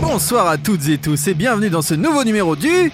Bonsoir 0.00 0.48
à 0.48 0.58
toutes 0.58 0.88
et 0.88 0.98
tous 0.98 1.28
et 1.28 1.34
bienvenue 1.34 1.70
dans 1.70 1.82
ce 1.82 1.94
nouveau 1.94 2.24
numéro 2.24 2.56
du... 2.56 2.90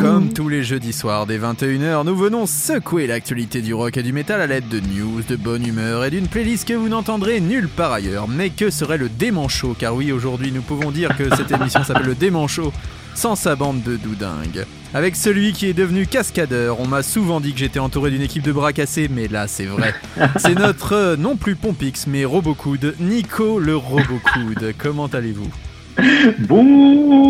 Comme 0.00 0.32
tous 0.34 0.48
les 0.48 0.64
jeudis 0.64 0.92
soirs 0.92 1.26
dès 1.26 1.38
21h, 1.38 2.04
nous 2.04 2.16
venons 2.16 2.44
secouer 2.44 3.06
l'actualité 3.06 3.62
du 3.62 3.72
rock 3.72 3.96
et 3.96 4.02
du 4.02 4.12
métal 4.12 4.40
à 4.40 4.48
l'aide 4.48 4.66
de 4.68 4.80
news, 4.80 5.22
de 5.28 5.36
bonne 5.36 5.64
humeur 5.64 6.04
et 6.04 6.10
d'une 6.10 6.26
playlist 6.26 6.66
que 6.66 6.74
vous 6.74 6.88
n'entendrez 6.88 7.38
nulle 7.40 7.68
part 7.68 7.92
ailleurs. 7.92 8.26
Mais 8.26 8.50
que 8.50 8.68
serait 8.70 8.98
le 8.98 9.08
Dément 9.08 9.46
Show? 9.46 9.76
Car 9.78 9.94
oui, 9.94 10.10
aujourd'hui 10.10 10.50
nous 10.50 10.62
pouvons 10.62 10.90
dire 10.90 11.16
que 11.16 11.32
cette 11.36 11.52
émission 11.52 11.84
s'appelle 11.84 12.06
le 12.06 12.16
Dément 12.16 12.48
Show 12.48 12.72
sans 13.14 13.36
sa 13.36 13.54
bande 13.54 13.84
de 13.84 13.96
doudingues. 13.96 14.66
Avec 14.92 15.14
celui 15.14 15.52
qui 15.52 15.66
est 15.66 15.74
devenu 15.74 16.08
cascadeur, 16.08 16.80
on 16.80 16.88
m'a 16.88 17.04
souvent 17.04 17.40
dit 17.40 17.52
que 17.52 17.60
j'étais 17.60 17.78
entouré 17.78 18.10
d'une 18.10 18.22
équipe 18.22 18.42
de 18.42 18.52
bras 18.52 18.72
cassés, 18.72 19.08
mais 19.08 19.28
là 19.28 19.46
c'est 19.46 19.66
vrai. 19.66 19.94
C'est 20.36 20.58
notre 20.58 20.94
euh, 20.94 21.16
non 21.16 21.36
plus 21.36 21.54
Pompix, 21.54 22.08
mais 22.08 22.24
Robocoud, 22.24 22.96
Nico 22.98 23.60
le 23.60 23.76
Robocoud. 23.76 24.74
Comment 24.78 25.06
allez-vous? 25.06 25.48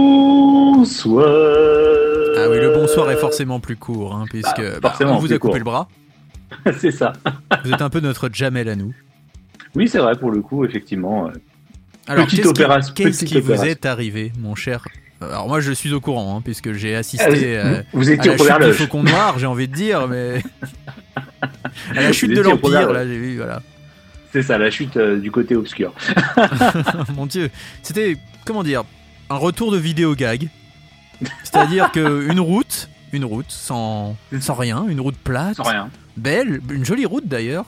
Bonsoir. 0.02 1.24
Ah 2.36 2.48
oui, 2.50 2.58
le 2.60 2.72
bonsoir 2.74 3.10
est 3.10 3.16
forcément 3.16 3.60
plus 3.60 3.76
court, 3.76 4.14
hein, 4.14 4.24
puisque 4.30 4.60
Bah, 4.60 4.78
bah, 4.80 4.88
forcément 4.90 5.16
on 5.16 5.18
vous 5.18 5.32
a 5.32 5.38
coupé 5.38 5.52
court. 5.52 5.58
le 5.58 5.64
bras. 5.64 5.88
C'est 6.78 6.90
ça. 6.90 7.12
Vous 7.64 7.72
êtes 7.72 7.82
un 7.82 7.90
peu 7.90 8.00
notre 8.00 8.28
Jamel 8.32 8.68
à 8.68 8.76
nous. 8.76 8.92
Oui, 9.74 9.88
c'est 9.88 9.98
vrai 9.98 10.16
pour 10.16 10.30
le 10.30 10.42
coup, 10.42 10.64
effectivement. 10.66 11.28
euh, 11.28 11.32
Alors, 12.06 12.26
Petite 12.26 12.42
qu'est-ce 12.94 13.24
qui- 13.24 13.40
vous 13.40 13.64
est 13.64 13.86
arrivé, 13.86 14.32
mon 14.38 14.54
cher 14.54 14.84
Alors 15.22 15.48
moi, 15.48 15.60
je 15.60 15.72
suis 15.72 15.92
au 15.94 16.00
courant, 16.00 16.36
hein, 16.36 16.40
puisque 16.44 16.72
j'ai 16.72 16.94
Ah, 16.94 16.98
assisté 16.98 17.30
vous- 17.30 17.44
euh, 17.44 17.82
vous 17.94 18.10
à 18.10 18.12
étiez 18.12 18.28
la 18.30 18.34
au 18.34 18.36
premier 18.36 18.50
chute 18.50 18.66
du. 18.66 18.72
Faucon 18.74 19.02
Noir, 19.02 19.38
j'ai 19.38 19.46
envie 19.46 19.68
de 19.68 19.74
dire, 19.74 20.08
mais 20.08 20.42
à 21.96 22.02
la 22.02 22.12
chute 22.12 22.34
de 22.34 22.40
l'Empire, 22.42 22.92
là, 22.92 23.06
j'ai 23.06 23.16
vu, 23.18 23.36
voilà. 23.38 23.62
C'est 24.32 24.42
ça, 24.42 24.58
la 24.58 24.70
chute 24.70 24.96
euh, 24.98 25.18
du 25.18 25.30
côté 25.30 25.56
obscur. 25.56 25.94
Mon 27.16 27.24
Dieu, 27.26 27.48
c'était 27.82 28.16
comment 28.44 28.62
dire 28.62 28.84
un 29.30 29.36
retour 29.36 29.72
de 29.72 29.78
vidéo 29.78 30.14
gag, 30.14 30.48
c'est-à-dire 31.44 31.90
que 31.92 32.28
une 32.30 32.40
route, 32.40 32.88
une 33.12 33.24
route 33.24 33.50
sans 33.50 34.16
sans 34.40 34.54
rien, 34.54 34.84
une 34.88 35.00
route 35.00 35.16
plate, 35.16 35.56
Sans 35.56 35.62
rien. 35.64 35.90
belle, 36.16 36.60
une 36.70 36.84
jolie 36.84 37.06
route 37.06 37.26
d'ailleurs. 37.26 37.66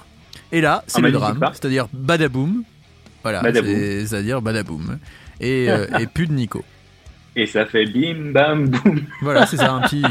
Et 0.53 0.61
là, 0.61 0.85
c'est 0.87 0.99
Un 0.99 1.03
le 1.03 1.13
drame, 1.13 1.41
c'est-à-dire 1.53 1.89
badaboum. 1.93 2.63
Voilà, 3.23 3.41
c'est-à-dire 3.43 4.41
badaboum. 4.43 4.99
Et, 5.41 5.69
euh, 5.71 5.87
et 5.99 6.07
plus 6.07 6.27
de 6.27 6.33
Nico. 6.33 6.63
Et 7.35 7.47
ça 7.47 7.67
fait 7.67 7.87
bim 7.87 8.31
bam 8.33 8.69
boum. 8.69 9.01
Voilà, 9.23 9.47
c'est 9.47 9.57
ça, 9.57 9.73
un 9.73 9.81
petit. 9.89 10.03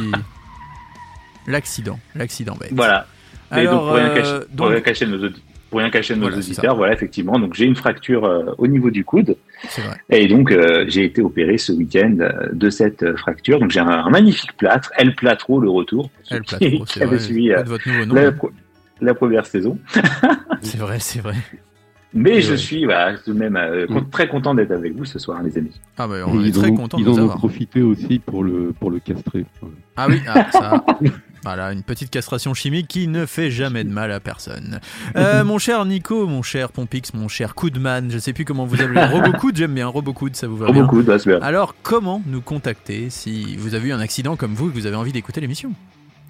L'accident, 1.47 2.00
l'accident 2.16 2.56
bête. 2.56 2.72
Voilà. 2.73 3.06
Et 3.52 3.56
Alors, 3.59 3.73
donc, 3.73 3.81
pour 3.88 3.95
rien 3.95 4.06
euh, 4.08 4.16
cacher, 4.16 4.39
pour 4.47 4.56
donc- 4.66 4.69
rien 4.72 4.81
cacher 4.81 5.06
nos, 5.06 5.17
audi- 5.28 5.44
pour 5.74 5.80
rien 5.80 5.90
cacher 5.90 6.14
nos 6.14 6.22
Voilà, 6.22 6.38
auditeurs, 6.38 6.76
voilà, 6.76 6.94
effectivement. 6.94 7.40
Donc, 7.40 7.56
j'ai 7.56 7.66
une 7.66 7.76
fracture 7.76 8.26
euh, 8.26 8.52
au 8.60 8.68
niveau 8.68 8.92
du 8.92 9.04
coude. 9.04 9.36
c'est 9.70 9.82
vrai. 9.82 9.98
Et 10.12 10.28
donc, 10.28 10.52
euh, 10.52 10.86
j'ai 10.88 11.04
été 11.04 11.20
opéré 11.24 11.58
ce 11.58 11.72
week-end 11.74 12.16
euh, 12.20 12.50
de 12.54 12.70
cette 12.70 13.02
euh, 13.02 13.18
fracture. 13.18 13.58
Donc, 13.60 13.72
j'ai 13.72 13.80
un, 13.80 13.88
un 13.88 14.10
magnifique 14.12 14.56
plâtre, 14.56 14.92
El 15.00 15.16
Platro, 15.16 15.60
le 15.60 15.72
retour. 15.72 16.12
ceux 16.22 16.36
Elle 16.36 16.44
qui- 16.86 17.04
vrai. 17.04 17.18
suivi 17.18 17.52
euh, 17.52 17.64
de 17.64 17.70
votre 17.70 17.90
nouveau 17.90 18.06
nom. 18.06 18.14
la, 19.02 19.14
première 19.16 19.47
saison. 19.47 19.80
C'est 20.62 20.78
vrai, 20.78 21.00
c'est 21.00 21.22
vrai. 21.22 21.34
Mais 22.14 22.38
Et 22.38 22.42
je 22.42 22.52
ouais. 22.52 22.58
suis 22.58 22.86
voilà, 22.86 23.18
tout 23.18 23.34
de 23.34 23.40
même 23.40 23.56
euh, 23.56 23.88
Mm. 23.90 24.09
très 24.12 24.28
content 24.28 24.53
d'être 24.53 24.70
avec 24.70 24.94
vous 24.96 25.06
ce 25.06 25.18
soir, 25.18 25.42
les 25.42 25.58
amis. 25.58 25.81
Ah 25.97 26.08
bah 26.08 26.18
on 26.28 26.40
Et 26.40 26.44
est 26.46 26.47
ils 26.50 26.53
très 26.53 26.68
en 26.70 26.74
ont- 26.74 26.78
content 26.78 26.97
de 26.97 27.02
Ils 27.02 27.08
vous 27.09 27.18
en 27.20 27.24
ont 27.24 27.28
profité 27.30 27.81
aussi 27.81 28.20
pour 28.20 28.44
le, 28.44 28.72
pour 28.80 28.92
le 28.92 29.00
castrer. 29.00 29.44
Ah 29.97 30.06
oui, 30.08 30.22
ah, 30.28 30.46
ça. 30.52 30.86
Voilà, 31.44 31.74
une 31.74 31.84
petite 31.84 32.09
castration 32.09 32.54
chimique 32.54 32.88
qui 32.88 33.08
ne 33.08 33.26
fait 33.26 33.52
jamais 33.52 33.84
de 33.84 33.90
mal 33.90 34.12
à 34.12 34.20
personne. 34.20 34.80
Euh, 35.16 35.44
mon 35.44 35.59
cher 35.59 35.86
Nico, 35.86 36.26
mon 36.28 36.42
cher 36.42 36.72
Pompix, 36.72 37.14
mon 37.14 37.28
cher 37.28 37.54
Coudman, 37.56 38.09
je 38.09 38.18
sais 38.18 38.34
plus 38.34 38.46
comment 38.46 38.66
vous 38.66 38.81
appelez. 38.81 39.04
Robocoud, 39.12 39.56
j'aime 39.56 39.74
bien. 39.74 39.88
Robocoud, 39.88 40.36
ça 40.36 40.48
vous 40.48 40.58
va 40.58 40.72
bien. 40.72 40.86
bah, 40.86 41.20
c'est 41.20 41.30
bien. 41.30 41.40
Alors, 41.42 41.76
comment 41.84 42.22
nous 42.26 42.42
contacter 42.42 43.09
si 43.09 43.56
vous 43.58 43.76
avez 43.76 43.90
eu 43.90 43.92
un 43.92 44.00
accident 44.00 44.36
comme 44.36 44.53
vous 44.53 44.70
et 44.70 44.72
que 44.72 44.76
vous 44.76 44.88
avez 44.88 44.96
envie 44.96 45.12
d'écouter 45.12 45.42
l'émission? 45.42 45.74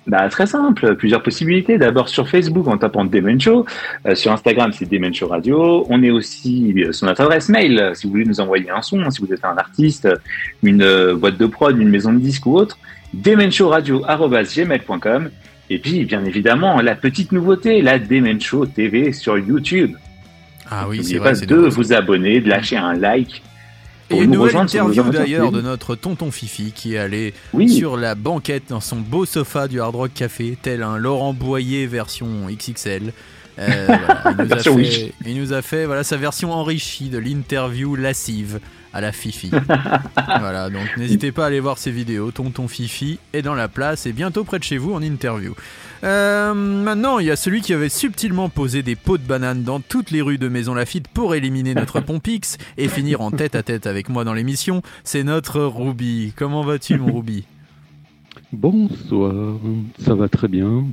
Bah, 0.05 0.27
très 0.27 0.45
simple, 0.47 0.95
plusieurs 0.95 1.23
possibilités. 1.23 1.77
D'abord 1.77 2.09
sur 2.09 2.27
Facebook 2.27 2.67
en 2.67 2.77
tapant 2.77 3.05
Demen 3.05 3.39
Show. 3.39 3.65
Euh, 4.05 4.15
sur 4.15 4.31
Instagram, 4.31 4.71
c'est 4.73 4.89
Demen 4.89 5.13
Show 5.13 5.27
Radio. 5.27 5.85
On 5.89 6.03
est 6.03 6.11
aussi 6.11 6.73
euh, 6.77 6.91
sur 6.91 7.07
notre 7.07 7.21
adresse 7.21 7.47
mail, 7.47 7.91
si 7.93 8.05
vous 8.05 8.11
voulez 8.11 8.25
nous 8.25 8.41
envoyer 8.41 8.69
un 8.69 8.81
son, 8.81 9.09
si 9.09 9.21
vous 9.21 9.31
êtes 9.31 9.45
un 9.45 9.57
artiste, 9.57 10.09
une 10.61 10.81
euh, 10.81 11.15
boîte 11.15 11.37
de 11.37 11.45
prod, 11.45 11.77
une 11.77 11.89
maison 11.89 12.11
de 12.11 12.19
disques 12.19 12.45
ou 12.45 12.57
autre. 12.57 12.77
demenshowradio.gmail.com 13.13 15.29
Et 15.69 15.79
puis, 15.79 16.03
bien 16.05 16.23
évidemment, 16.25 16.81
la 16.81 16.95
petite 16.95 17.31
nouveauté, 17.31 17.81
la 17.81 17.99
Demen 17.99 18.41
Show 18.41 18.65
TV 18.65 19.13
sur 19.13 19.37
YouTube. 19.37 19.95
Ah 20.69 20.87
oui, 20.89 21.03
c'est 21.03 21.19
pas 21.19 21.33
de 21.33 21.55
vous 21.55 21.93
abonner, 21.93 22.41
de 22.41 22.49
lâcher 22.49 22.77
un 22.77 22.93
like. 22.93 23.43
Et 24.09 24.17
une 24.17 24.31
nous 24.31 24.39
nouvelle 24.39 24.57
interview 24.57 25.03
d'ailleurs 25.09 25.51
de 25.51 25.61
notre 25.61 25.95
tonton 25.95 26.31
Fifi 26.31 26.71
qui 26.73 26.95
est 26.95 26.97
allé 26.97 27.33
Oui, 27.53 27.69
sur 27.69 27.95
la 27.97 28.15
banquette 28.15 28.63
dans 28.69 28.81
son 28.81 28.97
beau 28.97 29.25
sofa 29.25 29.67
du 29.67 29.79
Hard 29.79 29.95
Rock 29.95 30.11
Café, 30.13 30.57
tel 30.61 30.83
un 30.83 30.97
Laurent 30.97 31.33
Boyer 31.33 31.87
version 31.87 32.27
XXL. 32.47 33.13
Euh, 33.59 33.85
voilà, 33.87 34.35
il, 34.37 34.37
nous 34.45 34.53
a 34.53 34.57
fait, 34.57 35.13
il 35.25 35.39
nous 35.39 35.53
a 35.53 35.61
fait 35.61 35.85
voilà 35.85 36.03
sa 36.03 36.17
version 36.17 36.51
enrichie 36.51 37.09
de 37.09 37.19
l'interview 37.19 37.95
lascive 37.95 38.59
à 38.93 39.01
la 39.01 39.11
Fifi. 39.11 39.51
voilà, 40.39 40.69
donc 40.69 40.97
n'hésitez 40.97 41.31
pas 41.31 41.45
à 41.45 41.47
aller 41.47 41.59
voir 41.59 41.77
ses 41.77 41.91
vidéos. 41.91 42.31
Tonton 42.31 42.67
Fifi 42.67 43.19
est 43.33 43.41
dans 43.41 43.55
la 43.55 43.67
place 43.67 44.05
et 44.05 44.13
bientôt 44.13 44.43
près 44.43 44.59
de 44.59 44.63
chez 44.63 44.77
vous 44.77 44.93
en 44.93 45.01
interview. 45.01 45.55
Euh, 46.03 46.53
maintenant, 46.53 47.19
il 47.19 47.27
y 47.27 47.31
a 47.31 47.35
celui 47.35 47.61
qui 47.61 47.73
avait 47.73 47.89
subtilement 47.89 48.49
posé 48.49 48.83
des 48.83 48.95
pots 48.95 49.17
de 49.17 49.23
banane 49.23 49.63
dans 49.63 49.79
toutes 49.79 50.11
les 50.11 50.21
rues 50.21 50.37
de 50.37 50.49
Maison 50.49 50.73
Lafitte 50.73 51.07
pour 51.07 51.33
éliminer 51.33 51.73
notre 51.75 51.99
Pompix 52.01 52.57
et 52.77 52.87
finir 52.87 53.21
en 53.21 53.31
tête 53.31 53.55
à 53.55 53.63
tête 53.63 53.87
avec 53.87 54.09
moi 54.09 54.23
dans 54.23 54.33
l'émission. 54.33 54.81
C'est 55.03 55.23
notre 55.23 55.61
Ruby. 55.61 56.33
Comment 56.35 56.63
vas-tu, 56.63 56.97
mon 56.97 57.13
Ruby 57.13 57.45
Bonsoir, 58.51 59.55
ça 59.99 60.13
va 60.13 60.27
très 60.27 60.47
bien. 60.47 60.85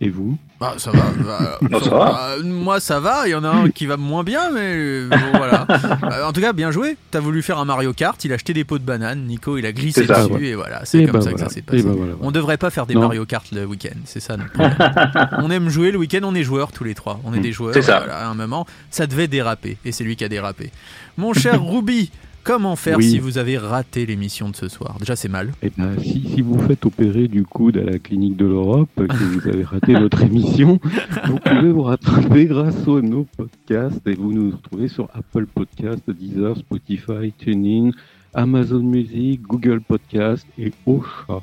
Et 0.00 0.10
vous? 0.10 0.38
Bah, 0.60 0.74
ça 0.78 0.92
va. 0.92 1.02
bah, 1.24 1.58
Non, 1.70 1.80
ça 1.80 1.90
va. 1.90 2.28
euh, 2.36 2.42
moi, 2.44 2.78
ça 2.78 3.00
va. 3.00 3.26
Il 3.26 3.30
y 3.30 3.34
en 3.34 3.42
a 3.42 3.48
un 3.48 3.68
qui 3.70 3.86
va 3.86 3.96
moins 3.96 4.22
bien, 4.22 4.50
mais 4.52 4.60
euh, 4.76 5.08
bon, 5.10 5.38
voilà. 5.38 5.66
Euh, 6.12 6.24
en 6.24 6.32
tout 6.32 6.40
cas, 6.40 6.52
bien 6.52 6.70
joué. 6.70 6.96
T'as 7.10 7.18
voulu 7.20 7.42
faire 7.42 7.58
un 7.58 7.64
Mario 7.64 7.92
Kart. 7.92 8.22
Il 8.24 8.30
a 8.32 8.36
acheté 8.36 8.52
des 8.54 8.64
pots 8.64 8.78
de 8.78 8.84
banane. 8.84 9.24
Nico, 9.26 9.58
il 9.58 9.66
a 9.66 9.72
glissé 9.72 10.06
ça, 10.06 10.22
dessus. 10.22 10.32
ouais. 10.34 10.44
Et 10.46 10.54
voilà, 10.54 10.84
c'est 10.84 10.98
Et 11.00 11.04
comme 11.06 11.14
bah 11.14 11.20
ça 11.20 11.30
voilà. 11.30 11.44
que 11.46 11.48
ça 11.50 11.54
s'est 11.54 11.60
Et 11.60 11.62
passé. 11.62 11.82
bah 11.82 11.92
voilà. 11.96 12.12
On 12.20 12.30
devrait 12.30 12.56
pas 12.58 12.70
faire 12.70 12.86
des 12.86 12.94
Non. 12.94 13.00
Mario 13.02 13.24
Kart 13.26 13.44
le 13.52 13.64
week-end, 13.66 13.96
c'est 14.04 14.20
ça 14.20 14.36
notre 14.36 14.52
problème. 14.52 14.76
on 15.38 15.50
aime 15.50 15.68
jouer 15.68 15.90
le 15.90 15.98
week-end, 15.98 16.20
on 16.22 16.34
est 16.34 16.44
joueurs 16.44 16.70
tous 16.72 16.84
les 16.84 16.94
trois. 16.94 17.20
On 17.24 17.34
est 17.34 17.38
Mm. 17.38 17.42
des 17.42 17.52
joueurs. 17.52 17.74
C'est 17.74 17.82
ça. 17.82 17.98
voilà, 17.98 18.18
à 18.18 18.28
un 18.28 18.34
moment, 18.34 18.66
ça 18.90 19.06
devait 19.08 19.28
déraper. 19.28 19.78
Et 19.84 19.90
c'est 19.92 20.04
lui 20.04 20.14
qui 20.16 20.24
a 20.24 20.28
dérapé. 20.28 20.70
Mon 21.16 21.32
cher 21.34 21.62
Ruby, 21.64 22.10
comment 22.48 22.76
faire 22.76 22.96
Oui. 22.96 23.10
si 23.10 23.18
vous 23.18 23.36
avez 23.36 23.58
raté 23.58 24.06
l'émission 24.06 24.48
de 24.48 24.56
ce 24.56 24.68
soir? 24.68 24.96
Déjà, 24.98 25.16
c'est 25.16 25.28
mal. 25.28 25.52
Eh 25.62 25.70
ben, 25.76 25.98
si, 26.00 26.26
si 26.34 26.40
vous 26.40 26.58
faites 26.66 26.86
opérer 26.86 27.28
du 27.28 27.44
coude 27.44 27.76
à 27.76 27.82
la 27.84 27.98
clinique 27.98 28.38
de 28.38 28.46
l'Europe, 28.46 28.88
que 28.96 29.12
vous 29.12 29.46
avez 29.46 29.64
raté 29.64 29.92
notre 30.04 30.22
émission, 30.22 30.80
vous 31.26 31.38
pouvez 31.38 31.70
vous 31.70 31.82
rattraper 31.82 32.46
grâce 32.46 32.74
à 32.88 33.02
nos 33.02 33.26
podcasts 33.36 34.06
et 34.06 34.14
vous 34.14 34.32
nous 34.32 34.52
retrouvez 34.52 34.88
sur 34.88 35.10
Apple 35.12 35.44
Podcasts, 35.44 36.10
Deezer, 36.10 36.56
Spotify, 36.56 37.32
TuneIn, 37.36 37.90
Amazon 38.32 38.80
Music, 38.80 39.42
Google 39.42 39.82
Podcast 39.82 40.46
et 40.58 40.72
Ocha. 40.86 41.42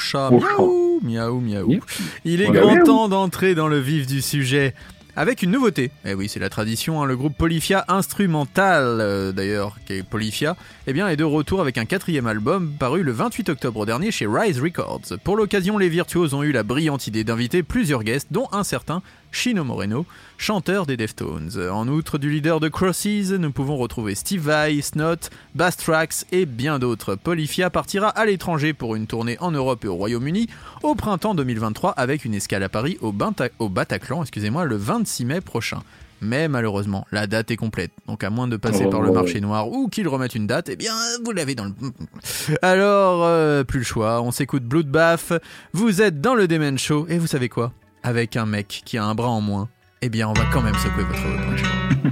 Chat, 0.00 0.30
Oh, 0.58 0.98
miaou, 1.02 1.40
miaou, 1.40 1.68
miaou. 1.68 1.80
Il 2.24 2.40
est 2.40 2.50
grand 2.50 2.82
temps 2.82 3.08
d'entrer 3.08 3.54
dans 3.54 3.68
le 3.68 3.78
vif 3.78 4.06
du 4.06 4.20
sujet 4.20 4.74
avec 5.16 5.42
une 5.42 5.50
nouveauté. 5.50 5.90
Eh 6.04 6.14
oui, 6.14 6.28
c'est 6.28 6.38
la 6.38 6.50
tradition, 6.50 7.02
hein, 7.02 7.06
le 7.06 7.16
groupe 7.16 7.36
Polyphia 7.36 7.84
Instrumental, 7.88 8.84
euh, 9.00 9.32
d'ailleurs, 9.32 9.78
qui 9.86 9.94
est 9.94 10.02
Polyphia, 10.02 10.56
eh 10.86 10.92
bien, 10.92 11.08
est 11.08 11.16
de 11.16 11.24
retour 11.24 11.60
avec 11.60 11.78
un 11.78 11.86
quatrième 11.86 12.26
album 12.26 12.74
paru 12.78 13.02
le 13.02 13.12
28 13.12 13.48
octobre 13.48 13.86
dernier 13.86 14.10
chez 14.10 14.26
Rise 14.26 14.60
Records. 14.60 15.18
Pour 15.24 15.36
l'occasion, 15.36 15.78
les 15.78 15.88
virtuoses 15.88 16.34
ont 16.34 16.42
eu 16.42 16.52
la 16.52 16.62
brillante 16.62 17.06
idée 17.06 17.24
d'inviter 17.24 17.62
plusieurs 17.62 18.04
guests, 18.04 18.28
dont 18.30 18.48
un 18.52 18.62
certain 18.62 19.02
Chino 19.32 19.64
Moreno, 19.64 20.06
chanteur 20.38 20.86
des 20.86 20.96
Deftones. 20.96 21.50
En 21.70 21.88
outre 21.88 22.18
du 22.18 22.30
leader 22.30 22.60
de 22.60 22.68
Crosses, 22.68 23.30
nous 23.30 23.52
pouvons 23.52 23.76
retrouver 23.76 24.14
Steve 24.14 24.42
Vai, 24.42 24.80
Snot, 24.80 25.30
Bastrax 25.54 26.26
et 26.32 26.46
bien 26.46 26.78
d'autres. 26.78 27.14
Polyphia 27.14 27.70
partira 27.70 28.08
à 28.08 28.26
l'étranger 28.26 28.72
pour 28.72 28.96
une 28.96 29.06
tournée 29.06 29.36
en 29.40 29.50
Europe 29.50 29.84
et 29.84 29.88
au 29.88 29.94
Royaume-Uni 29.94 30.48
au 30.82 30.94
printemps 30.94 31.34
2023 31.34 31.92
avec 31.92 32.24
une 32.24 32.34
escale 32.34 32.62
à 32.62 32.68
Paris 32.68 32.98
au, 33.00 33.12
Bataclan 33.12 34.22
excusez-moi, 34.22 34.64
le 34.64 34.76
26 34.76 35.24
mai 35.24 35.40
prochain. 35.40 35.82
Mais 36.22 36.48
malheureusement, 36.48 37.06
la 37.12 37.26
date 37.26 37.50
est 37.50 37.56
complète. 37.56 37.90
Donc 38.06 38.24
à 38.24 38.30
moins 38.30 38.48
de 38.48 38.56
passer 38.56 38.84
Oh, 38.86 38.90
par 38.90 39.02
le 39.02 39.12
marché 39.12 39.40
noir 39.40 39.68
ou 39.70 39.88
qu'ils 39.88 40.08
remettent 40.08 40.34
une 40.34 40.46
date, 40.46 40.68
eh 40.70 40.76
bien 40.76 40.94
vous 41.24 41.32
l'avez 41.32 41.54
dans 41.54 41.66
le... 41.66 41.72
Alors, 42.62 43.24
euh, 43.24 43.64
plus 43.64 43.80
le 43.80 43.84
choix, 43.84 44.22
on 44.22 44.30
s'écoute 44.30 44.64
Bloodbath, 44.64 45.34
vous 45.72 46.00
êtes 46.00 46.20
dans 46.20 46.34
le 46.34 46.48
Demen 46.48 46.78
Show, 46.78 47.06
et 47.08 47.18
vous 47.18 47.26
savez 47.26 47.48
quoi? 47.48 47.72
Avec 48.02 48.36
un 48.36 48.46
mec 48.46 48.82
qui 48.84 48.98
a 48.98 49.04
un 49.04 49.14
bras 49.14 49.28
en 49.28 49.40
moins, 49.40 49.68
eh 50.02 50.08
bien 50.08 50.28
on 50.28 50.32
va 50.32 50.44
quand 50.52 50.62
même 50.62 50.74
secouer 50.74 51.04
votre 51.04 51.22
reproche. 51.22 51.62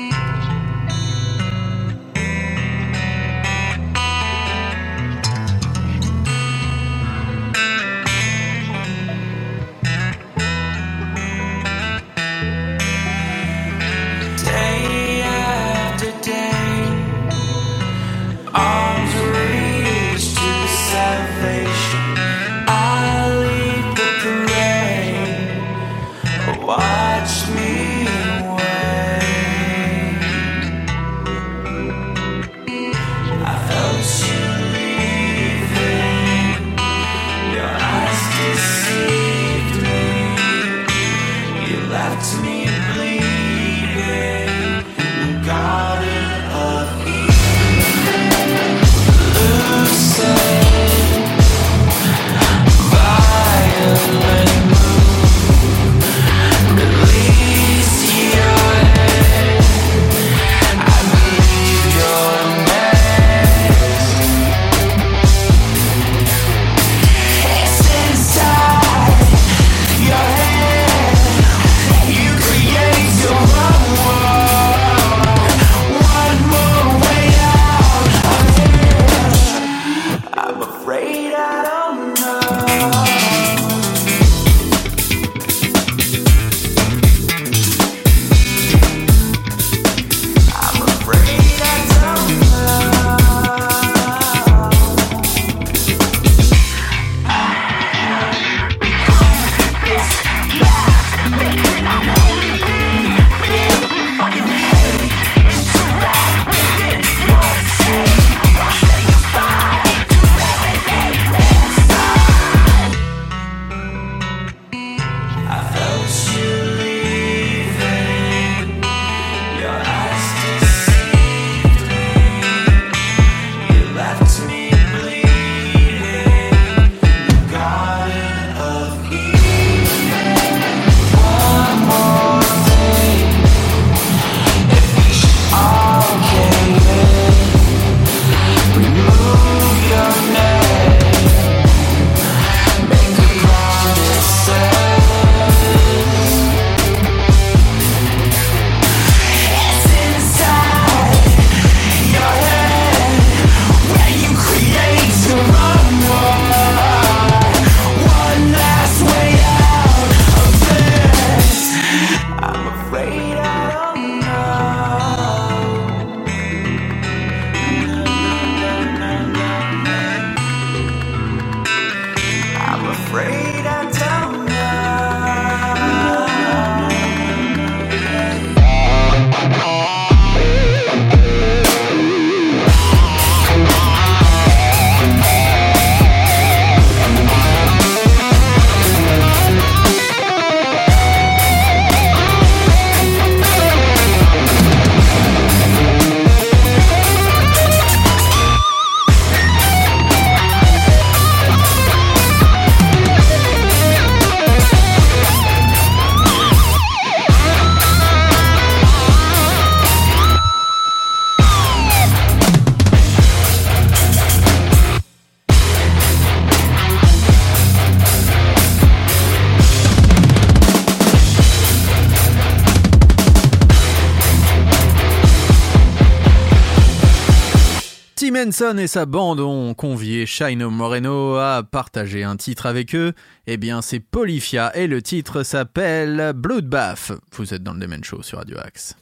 Tim 228.36 228.48
Henson 228.48 228.76
et 228.76 228.86
sa 228.86 229.06
bande 229.06 229.40
ont 229.40 229.72
convié 229.72 230.26
Shino 230.26 230.68
Moreno 230.68 231.36
à 231.36 231.62
partager 231.62 232.22
un 232.22 232.36
titre 232.36 232.66
avec 232.66 232.94
eux. 232.94 233.14
Eh 233.46 233.56
bien, 233.56 233.80
c'est 233.80 233.98
Polyphia 233.98 234.76
et 234.76 234.86
le 234.86 235.00
titre 235.00 235.42
s'appelle 235.42 236.34
Bloodbath. 236.34 237.12
Vous 237.32 237.54
êtes 237.54 237.62
dans 237.62 237.72
le 237.72 237.80
Demen 237.80 238.04
Show 238.04 238.22
sur 238.22 238.36
Radio 238.36 238.58
Axe. 238.58 238.94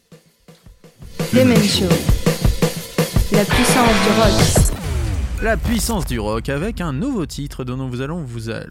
Demen 1.32 1.60
Show. 1.64 1.88
La 3.32 3.44
puissance 3.44 3.96
du 4.04 4.20
rock. 4.20 5.42
La 5.42 5.56
puissance 5.56 6.06
du 6.06 6.20
rock 6.20 6.48
avec 6.48 6.80
un 6.80 6.92
nouveau 6.92 7.26
titre 7.26 7.64
dont 7.64 7.76
nous 7.76 8.02
allons 8.02 8.22
vous 8.22 8.52
a- 8.52 8.66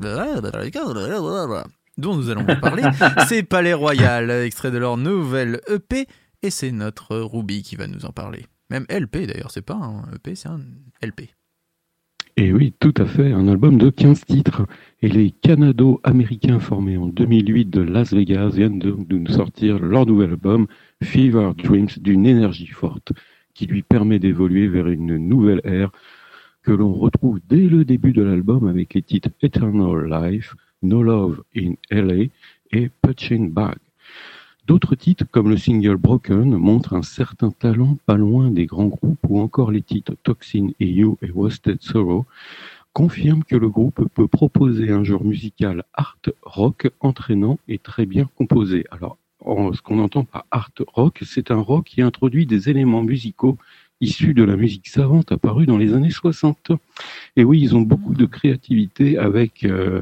dont 1.98 2.16
nous 2.16 2.30
allons 2.30 2.46
vous 2.48 2.60
parler. 2.62 2.84
c'est 3.28 3.44
Palais 3.44 3.74
Royal, 3.74 4.32
extrait 4.32 4.72
de 4.72 4.78
leur 4.78 4.96
nouvelle 4.96 5.60
EP 5.68 6.08
et 6.42 6.50
c'est 6.50 6.72
notre 6.72 7.18
Ruby 7.18 7.64
qui 7.64 7.76
va 7.76 7.88
nous 7.88 8.06
en 8.06 8.12
parler. 8.14 8.46
Même 8.74 8.88
LP 8.90 9.28
d'ailleurs, 9.28 9.52
c'est 9.52 9.62
pas 9.62 9.76
un 9.76 10.12
EP, 10.16 10.34
c'est 10.34 10.50
un 10.50 10.60
LP. 11.04 11.30
Et 12.38 12.52
oui, 12.52 12.74
tout 12.80 12.94
à 12.98 13.06
fait, 13.06 13.32
un 13.32 13.48
album 13.48 13.78
de 13.78 13.92
15 13.92 14.26
titres. 14.26 14.66
Et 15.04 15.08
les 15.08 15.30
Canado-Américains 15.30 16.60
formés 16.60 16.98
en 16.98 17.06
2008 17.06 17.70
de 17.70 17.82
Las 17.82 18.12
Vegas 18.16 18.50
viennent 18.56 18.80
de, 18.80 18.96
de 18.98 19.18
nous 19.20 19.32
sortir 19.32 19.78
leur 19.78 20.08
nouvel 20.08 20.32
album, 20.32 20.66
Fever 21.04 21.52
Dreams, 21.56 21.90
d'une 22.00 22.26
énergie 22.26 22.66
forte 22.66 23.14
qui 23.54 23.68
lui 23.68 23.84
permet 23.84 24.18
d'évoluer 24.18 24.68
vers 24.68 24.88
une 24.88 25.18
nouvelle 25.18 25.62
ère 25.66 25.92
que 26.64 26.72
l'on 26.72 26.94
retrouve 26.94 27.40
dès 27.48 27.68
le 27.68 27.86
début 27.86 28.12
de 28.12 28.24
l'album 28.24 28.68
avec 28.68 28.96
les 28.96 29.04
titres 29.04 29.30
Eternal 29.44 30.10
Life, 30.10 30.56
No 30.82 31.04
Love 31.04 31.44
in 31.56 31.74
LA 31.92 32.26
et 32.72 32.90
Punching 33.04 33.52
Bag. 33.52 33.78
D'autres 34.66 34.96
titres, 34.96 35.26
comme 35.30 35.50
le 35.50 35.58
single 35.58 35.98
Broken, 35.98 36.56
montrent 36.56 36.94
un 36.94 37.02
certain 37.02 37.52
talent 37.52 37.98
pas 38.06 38.16
loin 38.16 38.50
des 38.50 38.66
grands 38.66 38.88
groupes 38.88 39.20
ou 39.28 39.40
encore 39.40 39.72
les 39.72 39.82
titres 39.82 40.16
Toxin 40.24 40.70
et 40.80 40.88
You 40.88 41.18
et 41.22 41.32
Wasted 41.32 41.82
Sorrow 41.82 42.26
confirment 42.94 43.44
que 43.44 43.58
le 43.58 43.68
groupe 43.68 44.08
peut 44.14 44.28
proposer 44.28 44.92
un 44.92 45.04
genre 45.04 45.26
musical 45.26 45.84
art 45.94 46.18
rock 46.44 46.90
entraînant 47.02 47.60
et 47.68 47.78
très 47.78 48.06
bien 48.06 48.30
composé. 48.38 48.86
Alors, 48.92 49.18
ce 49.42 49.82
qu'on 49.82 50.00
entend 50.00 50.24
par 50.24 50.46
art 50.52 50.72
rock, 50.88 51.20
c'est 51.26 51.52
un 51.52 51.60
rock 51.60 51.86
qui 51.86 52.02
introduit 52.02 52.46
des 52.46 52.70
éléments 52.70 53.04
musicaux 53.04 53.58
issus 54.00 54.34
de 54.34 54.44
la 54.44 54.56
musique 54.56 54.88
savante 54.88 55.32
apparue 55.32 55.66
dans 55.66 55.78
les 55.78 55.94
années 55.94 56.12
60. 56.12 56.72
Et 57.36 57.44
oui, 57.44 57.60
ils 57.62 57.76
ont 57.76 57.82
beaucoup 57.82 58.14
de 58.14 58.26
créativité 58.26 59.18
avec 59.18 59.64
euh, 59.64 60.02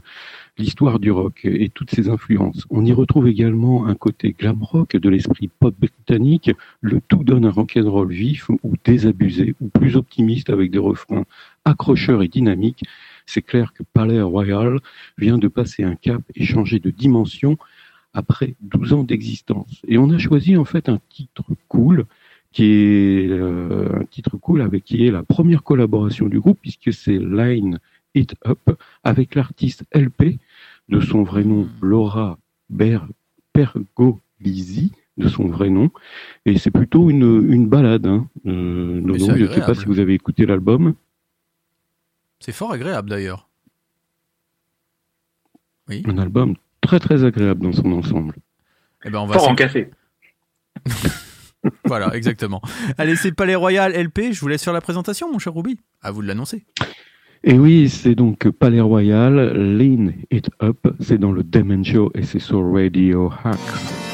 l'histoire 0.61 0.99
du 0.99 1.11
rock 1.11 1.41
et 1.43 1.69
toutes 1.69 1.89
ses 1.89 2.07
influences. 2.07 2.65
On 2.69 2.85
y 2.85 2.93
retrouve 2.93 3.27
également 3.27 3.87
un 3.87 3.95
côté 3.95 4.35
glam 4.37 4.61
rock 4.61 4.95
de 4.95 5.09
l'esprit 5.09 5.47
pop 5.47 5.75
britannique. 5.77 6.51
Le 6.81 7.01
tout 7.01 7.23
donne 7.23 7.45
un 7.45 7.49
rock'n'roll 7.49 8.11
vif 8.11 8.49
ou 8.49 8.75
désabusé 8.85 9.55
ou 9.59 9.69
plus 9.69 9.95
optimiste 9.95 10.51
avec 10.51 10.69
des 10.69 10.77
refrains 10.77 11.25
accrocheurs 11.65 12.21
et 12.21 12.27
dynamiques. 12.27 12.83
C'est 13.25 13.41
clair 13.41 13.73
que 13.73 13.81
Palais 13.81 14.21
Royal 14.21 14.79
vient 15.17 15.39
de 15.39 15.47
passer 15.47 15.83
un 15.83 15.95
cap 15.95 16.21
et 16.35 16.45
changer 16.45 16.79
de 16.79 16.91
dimension 16.91 17.57
après 18.13 18.53
12 18.61 18.93
ans 18.93 19.03
d'existence. 19.03 19.81
Et 19.87 19.97
on 19.97 20.11
a 20.11 20.19
choisi 20.19 20.57
en 20.57 20.65
fait 20.65 20.89
un 20.89 20.99
titre 21.09 21.45
cool 21.69 22.05
qui 22.51 22.65
est 22.65 23.29
euh, 23.29 23.99
un 23.99 24.05
titre 24.05 24.37
cool 24.37 24.61
avec 24.61 24.83
qui 24.83 25.07
est 25.07 25.11
la 25.11 25.23
première 25.23 25.63
collaboration 25.63 26.27
du 26.27 26.39
groupe 26.39 26.59
puisque 26.61 26.93
c'est 26.93 27.17
Line 27.17 27.79
It 28.13 28.35
Up 28.45 28.59
avec 29.03 29.35
l'artiste 29.35 29.85
LP 29.93 30.39
de 30.91 30.99
son 30.99 31.23
vrai 31.23 31.43
nom 31.43 31.67
Laura 31.81 32.37
Ber 32.69 33.07
Pergolisi 33.53 34.91
de 35.17 35.27
son 35.27 35.47
vrai 35.47 35.69
nom 35.69 35.89
et 36.45 36.57
c'est 36.57 36.71
plutôt 36.71 37.09
une, 37.09 37.51
une 37.51 37.67
balade 37.67 38.05
hein. 38.05 38.27
Euh, 38.45 39.01
Nono, 39.01 39.17
c'est 39.25 39.37
je 39.37 39.45
ne 39.45 39.53
sais 39.53 39.61
pas 39.61 39.75
si 39.75 39.85
vous 39.85 39.99
avez 39.99 40.13
écouté 40.13 40.45
l'album 40.45 40.95
C'est 42.39 42.53
fort 42.53 42.71
agréable 42.71 43.09
d'ailleurs. 43.09 43.47
Oui. 45.89 46.03
un 46.07 46.17
album 46.17 46.55
très 46.79 46.99
très 46.99 47.23
agréable 47.23 47.63
dans 47.63 47.73
son 47.73 47.91
ensemble 47.91 48.35
Eh 49.03 49.09
ben 49.09 49.19
on 49.19 49.27
va 49.27 49.33
Fort 49.35 49.49
en 49.49 49.55
café. 49.55 49.89
Voilà, 51.85 52.15
exactement. 52.15 52.61
Allez, 52.97 53.15
c'est 53.15 53.31
Palais 53.31 53.53
Royal 53.53 53.93
LP. 53.93 54.31
Je 54.31 54.39
vous 54.39 54.47
laisse 54.47 54.63
faire 54.63 54.73
la 54.73 54.81
présentation, 54.81 55.31
mon 55.31 55.37
cher 55.37 55.53
Ruby. 55.53 55.79
À 56.01 56.09
vous 56.09 56.21
de 56.23 56.27
l'annoncer. 56.27 56.65
Et 57.43 57.57
oui, 57.57 57.89
c'est 57.89 58.13
donc 58.13 58.47
Palais 58.51 58.81
Royal, 58.81 59.53
Lean 59.55 60.11
It 60.29 60.51
Up, 60.61 60.77
c'est 60.99 61.17
dans 61.17 61.31
le 61.31 61.41
Demon 61.43 61.83
Show 61.83 62.11
et 62.13 62.21
c'est 62.21 62.37
sur 62.37 62.71
Radio 62.71 63.31
Hack. 63.43 64.10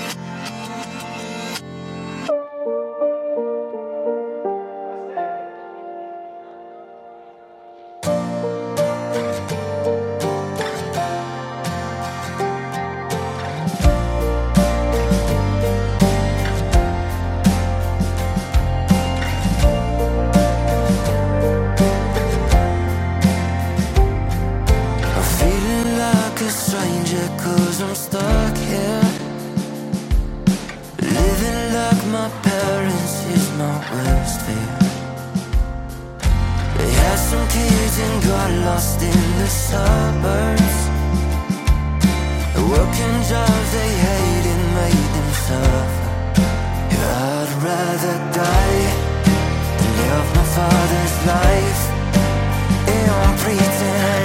Father's 50.97 51.27
life 51.27 51.83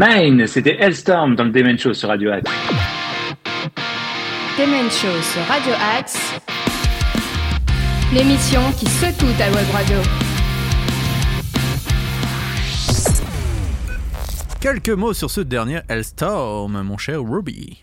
Mine, 0.00 0.46
c'était 0.46 0.76
Hellstorm 0.78 1.34
dans 1.34 1.42
le 1.42 1.50
Demen 1.50 1.76
Show 1.76 1.92
sur 1.92 2.08
Radio 2.08 2.30
Axe. 2.30 2.48
Demen 4.56 4.88
Show 4.92 5.20
sur 5.20 5.42
Radio 5.48 5.72
Axe, 5.98 6.40
l'émission 8.14 8.60
qui 8.78 8.86
secoue 8.86 9.26
à 9.42 9.50
web 9.50 9.66
radio. 9.72 9.96
Quelques 14.60 14.90
mots 14.90 15.14
sur 15.14 15.32
ce 15.32 15.40
dernier 15.40 15.80
Hellstorm, 15.88 16.80
mon 16.82 16.96
cher 16.96 17.20
Ruby. 17.20 17.82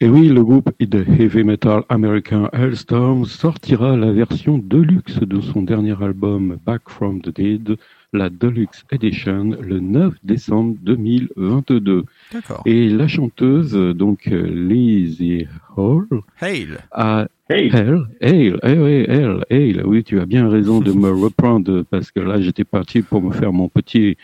Et 0.00 0.08
oui, 0.08 0.28
le 0.28 0.42
groupe 0.42 0.70
de 0.80 1.04
heavy 1.04 1.44
metal 1.44 1.84
américain 1.88 2.48
Hellstorm 2.52 3.26
sortira 3.26 3.96
la 3.96 4.10
version 4.10 4.58
deluxe 4.58 5.20
de 5.20 5.40
son 5.40 5.62
dernier 5.62 5.94
album 6.02 6.58
Back 6.66 6.82
from 6.88 7.22
the 7.22 7.32
Dead 7.32 7.78
la 8.12 8.28
Deluxe 8.28 8.84
Edition, 8.90 9.56
le 9.60 9.80
9 9.80 10.14
décembre 10.22 10.76
2022. 10.82 12.04
D'accord. 12.32 12.62
Et 12.66 12.88
la 12.88 13.08
chanteuse, 13.08 13.72
donc 13.74 14.28
euh, 14.28 14.42
Lizzie 14.42 15.46
Hall, 15.76 16.06
Hail. 16.40 16.76
a 16.92 17.26
Hey, 17.50 17.70
elle, 17.74 18.06
elle, 18.20 18.58
eh 18.62 18.78
oui, 18.78 19.04
elle, 19.08 19.44
elle, 19.50 19.84
oui, 19.84 20.04
tu 20.04 20.18
as 20.20 20.24
bien 20.24 20.48
raison 20.48 20.80
de 20.80 20.92
me 20.92 21.10
reprendre 21.24 21.82
parce 21.82 22.10
que 22.10 22.20
là, 22.20 22.40
j'étais 22.40 22.64
parti 22.64 23.02
pour 23.02 23.20
me 23.20 23.30
faire 23.30 23.52
mon 23.52 23.68
petit 23.68 24.16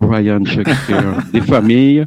Brian 0.00 0.42
Shakespeare 0.46 1.18
des 1.32 1.42
familles. 1.42 2.06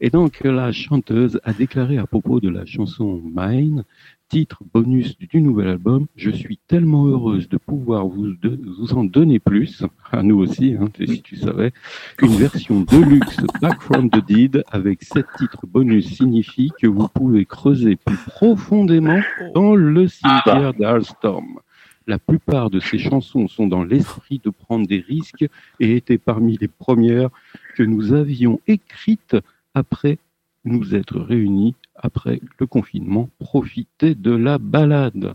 Et 0.00 0.10
donc, 0.10 0.40
la 0.42 0.72
chanteuse 0.72 1.40
a 1.44 1.52
déclaré 1.52 1.98
à 1.98 2.06
propos 2.06 2.40
de 2.40 2.48
la 2.48 2.64
chanson 2.66 3.22
Mine, 3.32 3.84
titre 4.28 4.62
bonus 4.74 5.16
du 5.18 5.40
nouvel 5.40 5.68
album, 5.68 6.06
je 6.16 6.30
suis 6.30 6.58
tellement 6.68 7.06
heureuse 7.06 7.48
de 7.48 7.56
pouvoir 7.56 8.06
vous, 8.06 8.34
de- 8.34 8.60
vous 8.78 8.92
en 8.92 9.04
donner 9.04 9.38
plus, 9.38 9.84
à 10.12 10.22
nous 10.22 10.38
aussi, 10.38 10.74
hein, 10.78 10.88
si 10.98 11.22
tu 11.22 11.36
savais, 11.36 11.72
une 12.22 12.36
version 12.36 12.80
deluxe 12.82 13.38
Back 13.62 13.80
from 13.80 14.10
the 14.10 14.24
Dead 14.26 14.64
avec 14.70 15.02
sept 15.02 15.26
titres 15.38 15.66
bonus 15.66 16.06
signifie 16.08 16.70
que 16.80 16.86
vous 16.86 17.08
pouvez 17.08 17.44
creuser 17.46 17.96
plus 17.96 18.16
profondément 18.26 19.20
dans 19.54 19.74
le 19.74 20.06
cimetière 20.08 20.74
d'Alstorm. 20.74 21.60
La 22.06 22.18
plupart 22.18 22.70
de 22.70 22.80
ces 22.80 22.98
chansons 22.98 23.48
sont 23.48 23.66
dans 23.66 23.84
l'esprit 23.84 24.40
de 24.42 24.50
prendre 24.50 24.86
des 24.86 25.00
risques 25.00 25.46
et 25.80 25.96
étaient 25.96 26.16
parmi 26.18 26.56
les 26.58 26.68
premières 26.68 27.28
que 27.76 27.82
nous 27.82 28.12
avions 28.14 28.60
écrites 28.66 29.36
après 29.74 30.18
nous 30.68 30.94
être 30.94 31.18
réunis 31.20 31.74
après 31.96 32.40
le 32.58 32.66
confinement, 32.66 33.28
profiter 33.38 34.14
de 34.14 34.30
la 34.32 34.58
balade. 34.58 35.34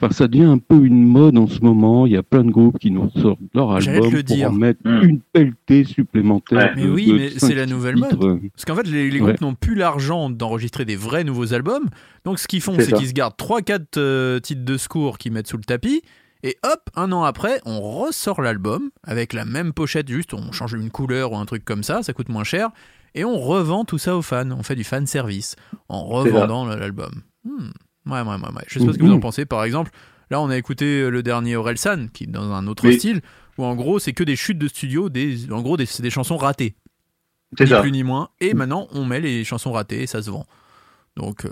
Enfin, 0.00 0.12
ça 0.12 0.26
devient 0.26 0.44
un 0.44 0.58
peu 0.58 0.84
une 0.84 1.04
mode 1.06 1.38
en 1.38 1.46
ce 1.46 1.60
moment. 1.60 2.04
Il 2.04 2.12
y 2.12 2.16
a 2.16 2.22
plein 2.24 2.42
de 2.44 2.50
groupes 2.50 2.78
qui 2.80 2.90
nous 2.90 3.08
sortent 3.10 3.38
leur 3.54 3.70
album 3.72 3.94
le 4.10 4.10
pour 4.10 4.22
dire. 4.24 4.50
en 4.50 4.52
mettre 4.52 4.80
Mm. 4.84 5.02
une 5.04 5.20
pelletée 5.32 5.84
supplémentaire. 5.84 6.58
Ouais. 6.58 6.72
Mais 6.76 6.86
oui, 6.90 7.06
de 7.06 7.12
mais 7.14 7.30
c'est 7.38 7.54
la 7.54 7.64
nouvelle 7.66 7.94
titres. 7.94 8.38
Parce 8.52 8.64
qu'en 8.66 8.74
fait, 8.74 8.88
les, 8.88 9.08
les 9.10 9.20
Ouais. 9.20 9.28
groupes 9.28 9.40
n'ont 9.40 9.54
plus 9.54 9.76
l'argent 9.76 10.30
d'enregistrer 10.30 10.84
des 10.84 10.96
vrais 10.96 11.22
nouveaux 11.22 11.54
albums. 11.54 11.88
Donc, 12.24 12.40
ce 12.40 12.48
qu'ils 12.48 12.60
font, 12.60 12.74
C'est 12.78 12.92
qu'ils 12.92 13.06
se 13.08 13.12
gardent 13.12 13.36
3-4 13.38 13.96
euh, 13.96 14.40
titres 14.40 14.64
de 14.64 14.76
secours 14.76 15.16
qu'ils 15.16 15.30
mettent 15.32 15.46
sous 15.48 15.56
le 15.58 15.64
tapis. 15.64 16.02
Et 16.42 16.56
hop, 16.64 16.90
un 16.96 17.10
an 17.12 17.22
après, 17.22 17.60
on 17.64 17.80
ressort 17.80 18.42
l'album 18.42 18.90
avec 19.04 19.32
la 19.32 19.44
même 19.46 19.72
pochette, 19.72 20.08
juste 20.10 20.34
on 20.34 20.50
change 20.52 20.74
une 20.74 20.90
couleur 20.90 21.32
ou 21.32 21.36
un 21.36 21.46
truc 21.46 21.64
comme 21.64 21.82
ça, 21.84 22.02
ça 22.02 22.12
coûte 22.12 22.28
moins 22.28 22.44
cher. 22.44 22.68
Et 23.14 23.24
on 23.24 23.38
revend 23.38 23.84
tout 23.84 23.98
ça 23.98 24.16
aux 24.16 24.22
fans. 24.22 24.50
On 24.50 24.62
fait 24.62 24.74
du 24.76 24.84
fan 24.84 25.06
service 25.06 25.56
en 25.88 26.04
revendant 26.04 26.64
l'album. 26.66 27.22
Hmm. 27.44 27.68
Ouais, 28.06 28.20
ouais, 28.20 28.26
ouais, 28.26 28.34
ouais. 28.54 28.64
Je 28.66 28.78
sais 28.78 28.84
pas 28.86 28.92
ce 28.92 28.98
que 28.98 29.04
vous 29.04 29.12
en 29.12 29.16
Mhm. 29.16 29.20
pensez. 29.20 29.46
Par 29.46 29.64
exemple, 29.64 29.90
là, 30.30 30.40
on 30.40 30.50
a 30.50 30.56
écouté 30.56 30.84
euh, 31.00 31.10
le 31.10 31.22
dernier 31.22 31.56
Orelsan, 31.56 32.08
qui 32.12 32.24
est 32.24 32.26
dans 32.26 32.52
un 32.52 32.66
autre 32.66 32.86
Oui. 32.86 32.98
style, 32.98 33.22
où 33.56 33.64
en 33.64 33.74
gros, 33.76 33.98
c'est 33.98 34.12
que 34.12 34.24
des 34.24 34.36
chutes 34.36 34.58
de 34.58 34.68
studio, 34.68 35.08
des, 35.08 35.50
en 35.52 35.62
gros, 35.62 35.76
c'est 35.78 36.02
des 36.02 36.10
chansons 36.10 36.36
ratées 36.36 36.74
c'est 37.56 37.64
ni 37.64 37.70
ça. 37.70 37.80
plus 37.82 37.92
ni 37.92 38.02
moins. 38.02 38.30
Et 38.40 38.52
maintenant, 38.52 38.88
on 38.90 39.04
met 39.04 39.20
les 39.20 39.44
chansons 39.44 39.70
ratées 39.72 40.02
et 40.02 40.06
ça 40.08 40.20
se 40.22 40.30
vend. 40.30 40.44
Donc, 41.16 41.44
euh, 41.44 41.50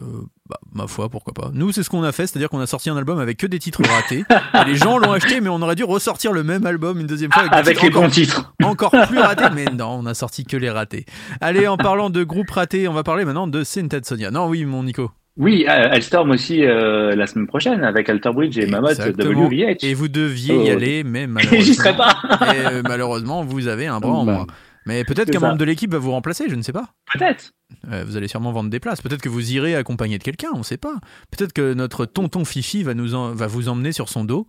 bah, 0.53 0.59
ma 0.83 0.87
foi, 0.87 1.09
pourquoi 1.09 1.33
pas. 1.33 1.51
Nous, 1.55 1.73
c'est 1.73 1.83
ce 1.83 1.91
qu'on 1.91 2.03
a 2.03 2.13
fait, 2.13 2.27
c'est-à-dire 2.27 2.49
qu'on 2.49 2.61
a 2.61 2.67
sorti 2.67 2.91
un 2.91 2.97
album 2.97 3.19
avec 3.19 3.39
que 3.39 3.47
des 3.47 3.59
titres 3.59 3.83
ratés. 3.89 4.25
et 4.55 4.65
les 4.69 4.77
gens 4.77 4.99
l'ont 4.99 5.13
acheté, 5.13 5.41
mais 5.41 5.49
on 5.49 5.63
aurait 5.63 5.75
dû 5.75 5.85
ressortir 5.85 6.33
le 6.33 6.43
même 6.43 6.67
album 6.67 7.01
une 7.01 7.07
deuxième 7.07 7.33
fois 7.33 7.43
avec, 7.43 7.53
des 7.53 7.59
Avec 7.59 7.79
titres 7.79 7.85
les 7.85 7.91
encore, 7.97 8.03
bons 8.03 8.11
titres. 8.11 8.55
encore 8.63 8.91
plus 9.09 9.19
ratés. 9.19 9.45
Mais 9.55 9.65
non, 9.67 9.99
on 10.01 10.07
a 10.07 10.15
sorti 10.15 10.45
que 10.45 10.57
les 10.57 10.71
ratés. 10.71 11.07
Allez, 11.41 11.67
en 11.69 11.77
parlant 11.77 12.11
de 12.11 12.23
groupe 12.25 12.51
raté, 12.51 12.89
on 12.89 12.93
va 12.93 13.03
parler 13.03 13.25
maintenant 13.25 13.47
de 13.47 13.65
Sainted 13.65 14.05
Sonia. 14.05 14.31
Non, 14.31 14.47
oui, 14.49 14.65
mon 14.65 14.83
Nico. 14.83 15.11
Oui, 15.39 15.65
euh, 15.69 15.89
Hellstorm 15.93 16.31
aussi 16.31 16.63
euh, 16.65 17.15
la 17.17 17.27
semaine 17.27 17.47
prochaine 17.47 17.83
avec 17.85 18.09
Alter 18.11 18.31
Bridge 18.35 18.59
et 18.59 18.67
Mammoth. 18.67 18.99
WVH. 18.99 19.79
Et 19.83 19.95
vous 19.95 20.09
deviez 20.09 20.55
y 20.55 20.71
Oh. 20.71 20.77
aller, 20.77 21.05
mais 21.05 21.27
malheureusement, 21.29 21.95
pas. 21.95 22.17
et, 22.55 22.67
euh, 22.67 22.83
malheureusement, 22.87 23.43
vous 23.43 23.67
avez 23.69 23.87
un 23.87 23.99
bras 24.01 24.13
en 24.13 24.25
Bah, 24.27 24.33
moins. 24.33 24.47
Mais 24.87 25.05
peut-être 25.05 25.31
qu'un 25.31 25.39
membre 25.41 25.59
de 25.59 25.65
l'équipe 25.65 25.91
va 25.93 25.99
vous 25.99 26.11
remplacer, 26.11 26.49
je 26.49 26.55
ne 26.55 26.63
sais 26.63 26.73
pas. 26.73 26.89
Peut-être. 27.15 27.53
Euh, 27.91 28.05
vous 28.07 28.17
allez 28.17 28.29
sûrement 28.29 28.53
vendre 28.53 28.69
des 28.71 28.81
places. 28.81 29.01
Peut-être 29.01 29.23
que 29.23 29.29
vous 29.29 29.53
irez 29.53 29.77
accompagné 29.77 30.19
de 30.19 30.23
quelqu'un, 30.25 30.49
on 30.55 30.59
ne 30.59 30.63
sait 30.65 30.77
pas. 30.77 30.95
Peut-être 31.31 31.53
que 31.53 31.73
notre 31.75 32.05
tonton 32.07 32.45
Fifi 32.45 32.83
va, 32.83 32.95
nous 32.95 33.15
en- 33.15 33.33
va 33.33 33.47
vous 33.47 33.69
emmener 33.69 33.93
sur 33.93 34.09
son 34.09 34.25
dos, 34.25 34.47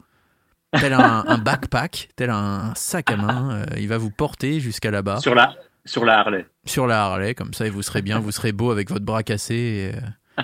tel 0.80 0.94
un, 0.94 1.24
un 1.28 1.38
backpack, 1.38 2.10
tel 2.16 2.30
un 2.32 2.74
sac 2.76 3.12
à 3.12 3.16
main. 3.18 3.52
Euh, 3.62 3.66
il 3.80 3.88
va 3.88 3.98
vous 3.98 4.10
porter 4.12 4.60
jusqu'à 4.60 4.90
là-bas, 4.92 5.18
sur... 5.18 5.32
Sur 5.32 5.36
la 5.36 5.56
sur 5.86 6.06
la 6.06 6.20
Harley. 6.20 6.46
la 6.88 7.04
Harley, 7.04 7.36
comme 7.36 7.54
ça, 7.54 7.68
et 7.68 7.70
vous 7.70 7.82
serez 7.82 8.02
bien, 8.02 8.20
vous 8.20 8.32
serez 8.32 8.54
beau 8.54 8.72
avec 8.72 8.90
votre 8.90 9.04
bras 9.04 9.22
cassé. 9.22 9.92
et, 9.92 9.98
euh, 10.40 10.44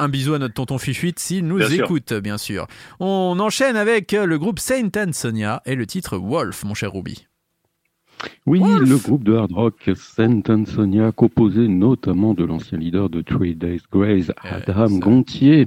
Un 0.00 0.08
bisou 0.08 0.34
à 0.34 0.38
notre 0.38 0.54
tonton 0.54 0.78
Fifuite 0.78 1.18
s'il 1.20 1.46
nous 1.46 1.56
Bien 1.58 1.68
sûr. 1.68 1.84
écoute, 1.84 2.12
bien 2.12 2.38
sûr. 2.38 2.66
On 3.00 3.38
enchaîne 3.40 3.76
avec 3.76 4.12
le 4.12 4.36
groupe 4.38 4.58
Saint 4.58 4.90
and 4.96 5.12
Sonia 5.12 5.62
et 5.64 5.76
le 5.76 5.86
titre 5.86 6.18
Wolf, 6.18 6.64
mon 6.64 6.74
cher 6.74 6.92
Ruby. 6.92 7.26
Oui, 8.46 8.60
Wolf. 8.60 8.88
le 8.88 8.96
groupe 8.96 9.24
de 9.24 9.34
hard 9.34 9.52
rock 9.52 9.90
Saint 9.94 10.42
Ansonia, 10.48 11.12
composé 11.12 11.68
notamment 11.68 12.34
de 12.34 12.44
l'ancien 12.44 12.78
leader 12.78 13.08
de 13.10 13.20
Three 13.20 13.54
Days 13.54 13.80
Grace, 13.92 14.32
Adam 14.42 14.88
ça- 14.88 14.98
Gontier, 14.98 15.66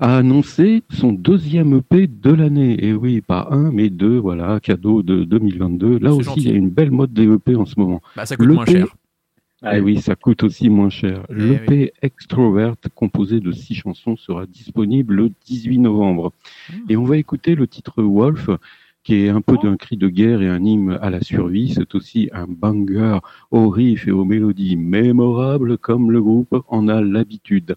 a 0.00 0.18
annoncé 0.18 0.82
son 0.90 1.12
deuxième 1.12 1.74
EP 1.78 2.06
de 2.06 2.32
l'année. 2.32 2.84
Et 2.84 2.92
oui, 2.92 3.20
pas 3.20 3.48
un, 3.50 3.70
mais 3.70 3.90
deux, 3.90 4.18
voilà, 4.18 4.60
cadeau 4.60 5.02
de 5.02 5.24
2022. 5.24 5.98
Là 5.98 6.14
aussi, 6.14 6.24
gentil. 6.24 6.40
il 6.40 6.48
y 6.48 6.52
a 6.52 6.56
une 6.56 6.70
belle 6.70 6.90
mode 6.90 7.12
des 7.12 7.26
EP 7.26 7.54
en 7.56 7.64
ce 7.64 7.78
moment. 7.78 8.00
Bah, 8.16 8.26
ça 8.26 8.36
coûte 8.36 8.46
Le 8.46 8.54
moins 8.54 8.66
cher. 8.66 8.86
Et 9.72 9.80
oui, 9.80 10.00
ça 10.00 10.14
coûte 10.14 10.44
aussi 10.44 10.68
moins 10.68 10.90
cher. 10.90 11.24
Eh 11.30 11.34
L'EP 11.34 11.92
Extrovert, 12.02 12.74
composé 12.94 13.40
de 13.40 13.50
six 13.52 13.74
chansons, 13.74 14.16
sera 14.16 14.46
disponible 14.46 15.14
le 15.14 15.30
18 15.46 15.78
novembre. 15.78 16.32
Hmm. 16.70 16.74
Et 16.90 16.96
on 16.96 17.04
va 17.04 17.16
écouter 17.16 17.54
le 17.54 17.66
titre 17.66 18.02
Wolf, 18.02 18.50
qui 19.06 19.14
est 19.24 19.28
un 19.28 19.40
peu 19.40 19.56
d'un 19.56 19.76
cri 19.76 19.96
de 19.96 20.08
guerre 20.08 20.42
et 20.42 20.48
un 20.48 20.64
hymne 20.64 20.98
à 21.00 21.10
la 21.10 21.20
survie. 21.20 21.72
C'est 21.72 21.94
aussi 21.94 22.28
un 22.32 22.46
banger 22.48 23.18
aux 23.52 23.68
riffs 23.68 24.08
et 24.08 24.10
aux 24.10 24.24
mélodies 24.24 24.74
mémorables, 24.74 25.78
comme 25.78 26.10
le 26.10 26.20
groupe 26.20 26.56
en 26.66 26.88
a 26.88 27.00
l'habitude. 27.00 27.76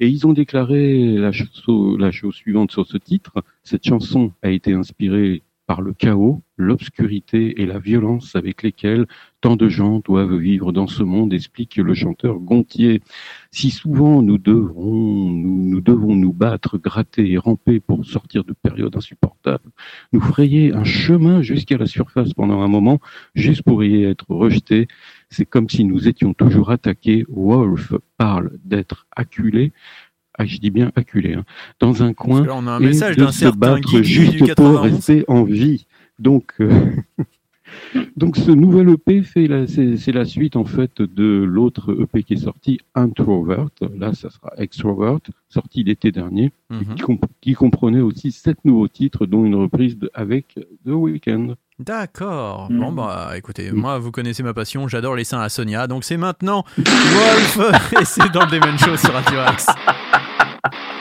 Et 0.00 0.08
ils 0.08 0.26
ont 0.26 0.32
déclaré 0.32 1.18
la, 1.18 1.32
chose- 1.32 1.98
la 1.98 2.10
chose 2.12 2.34
suivante 2.34 2.72
sur 2.72 2.86
ce 2.86 2.96
titre. 2.96 3.44
Cette 3.62 3.84
chanson 3.86 4.32
a 4.42 4.48
été 4.48 4.72
inspirée 4.72 5.42
par 5.66 5.80
le 5.80 5.92
chaos, 5.92 6.42
l'obscurité 6.56 7.60
et 7.60 7.66
la 7.66 7.78
violence 7.78 8.36
avec 8.36 8.62
lesquelles 8.62 9.06
tant 9.40 9.56
de 9.56 9.68
gens 9.68 10.00
doivent 10.00 10.36
vivre 10.36 10.72
dans 10.72 10.86
ce 10.86 11.02
monde, 11.02 11.32
explique 11.32 11.76
le 11.76 11.94
chanteur 11.94 12.38
Gontier. 12.38 13.02
Si 13.50 13.70
souvent 13.70 14.22
nous 14.22 14.38
nous 14.38 15.80
devons 15.80 16.16
nous 16.16 16.32
battre, 16.32 16.78
gratter 16.78 17.30
et 17.30 17.38
ramper 17.38 17.80
pour 17.80 18.04
sortir 18.04 18.44
de 18.44 18.52
périodes 18.52 18.96
insupportables, 18.96 19.70
nous 20.12 20.20
frayer 20.20 20.72
un 20.72 20.84
chemin 20.84 21.42
jusqu'à 21.42 21.78
la 21.78 21.86
surface 21.86 22.32
pendant 22.34 22.62
un 22.62 22.68
moment, 22.68 23.00
juste 23.34 23.62
pour 23.62 23.84
y 23.84 24.04
être 24.04 24.26
rejetés, 24.28 24.88
c'est 25.30 25.46
comme 25.46 25.68
si 25.68 25.84
nous 25.84 26.08
étions 26.08 26.34
toujours 26.34 26.70
attaqués. 26.70 27.24
Wolf 27.28 27.92
parle 28.16 28.52
d'être 28.64 29.06
acculé, 29.16 29.72
ah, 30.36 30.44
je 30.46 30.58
dis 30.58 30.70
bien 30.70 30.90
acculé, 30.96 31.34
hein, 31.34 31.44
dans 31.80 32.02
un 32.02 32.12
coin 32.12 32.44
là, 32.44 32.54
on 32.56 32.66
a 32.66 32.72
un 32.72 32.80
et 32.80 32.86
message 32.86 33.16
de 33.16 33.26
se 33.28 33.46
battre 33.46 33.80
Guigui 33.80 34.04
juste 34.04 34.38
pour 34.38 34.46
91. 34.46 34.80
rester 34.80 35.24
en 35.28 35.44
vie. 35.44 35.86
Donc, 36.18 36.52
euh, 36.60 36.70
donc 38.16 38.36
ce 38.36 38.50
nouvel 38.50 38.88
EP 38.90 39.22
fait 39.22 39.46
la, 39.46 39.66
c'est, 39.66 39.96
c'est 39.96 40.12
la 40.12 40.24
suite 40.24 40.56
en 40.56 40.64
fait 40.64 41.00
de 41.02 41.42
l'autre 41.44 41.96
EP 42.00 42.22
qui 42.22 42.34
est 42.34 42.38
sorti, 42.38 42.78
Introvert. 42.94 43.66
Là, 43.98 44.12
ça 44.14 44.30
sera 44.30 44.50
Extrovert, 44.58 45.18
sorti 45.48 45.82
l'été 45.84 46.12
dernier, 46.12 46.52
Mhm. 46.70 46.94
qui, 46.96 47.02
comp- 47.02 47.24
qui 47.40 47.52
comprenait 47.54 48.00
aussi 48.00 48.32
sept 48.32 48.58
nouveaux 48.64 48.88
titres, 48.88 49.26
dont 49.26 49.44
une 49.44 49.54
reprise 49.54 49.98
de- 49.98 50.10
avec 50.14 50.54
The 50.86 50.90
Weeknd. 50.90 51.54
D'accord. 51.78 52.68
Mm. 52.70 52.78
Bon 52.78 52.92
bah 52.92 53.32
écoutez, 53.36 53.72
Mm. 53.72 53.74
moi 53.76 53.98
vous 53.98 54.12
connaissez 54.12 54.42
ma 54.44 54.54
passion, 54.54 54.86
j'adore 54.88 55.16
les 55.16 55.24
seins 55.24 55.40
à 55.40 55.48
Sonia, 55.48 55.86
donc 55.88 56.04
c'est 56.04 56.16
maintenant 56.16 56.64
Wolf 56.78 57.58
et 58.00 58.04
c'est 58.04 58.30
dans 58.32 58.44
le 58.44 58.50
Demon 58.52 58.76
Show 58.78 58.96
sur 58.96 59.12
Radio 59.12 59.38
Axe. 59.40 59.66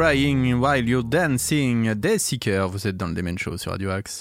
Crying 0.00 0.58
while 0.60 0.82
you're 0.82 1.02
dancing. 1.02 1.92
Dayseeker, 1.92 2.66
vous 2.68 2.86
êtes 2.86 2.96
dans 2.96 3.08
le 3.08 3.12
Demen 3.12 3.36
Show 3.36 3.58
sur 3.58 3.72
Radio 3.72 3.90
Axe. 3.90 4.20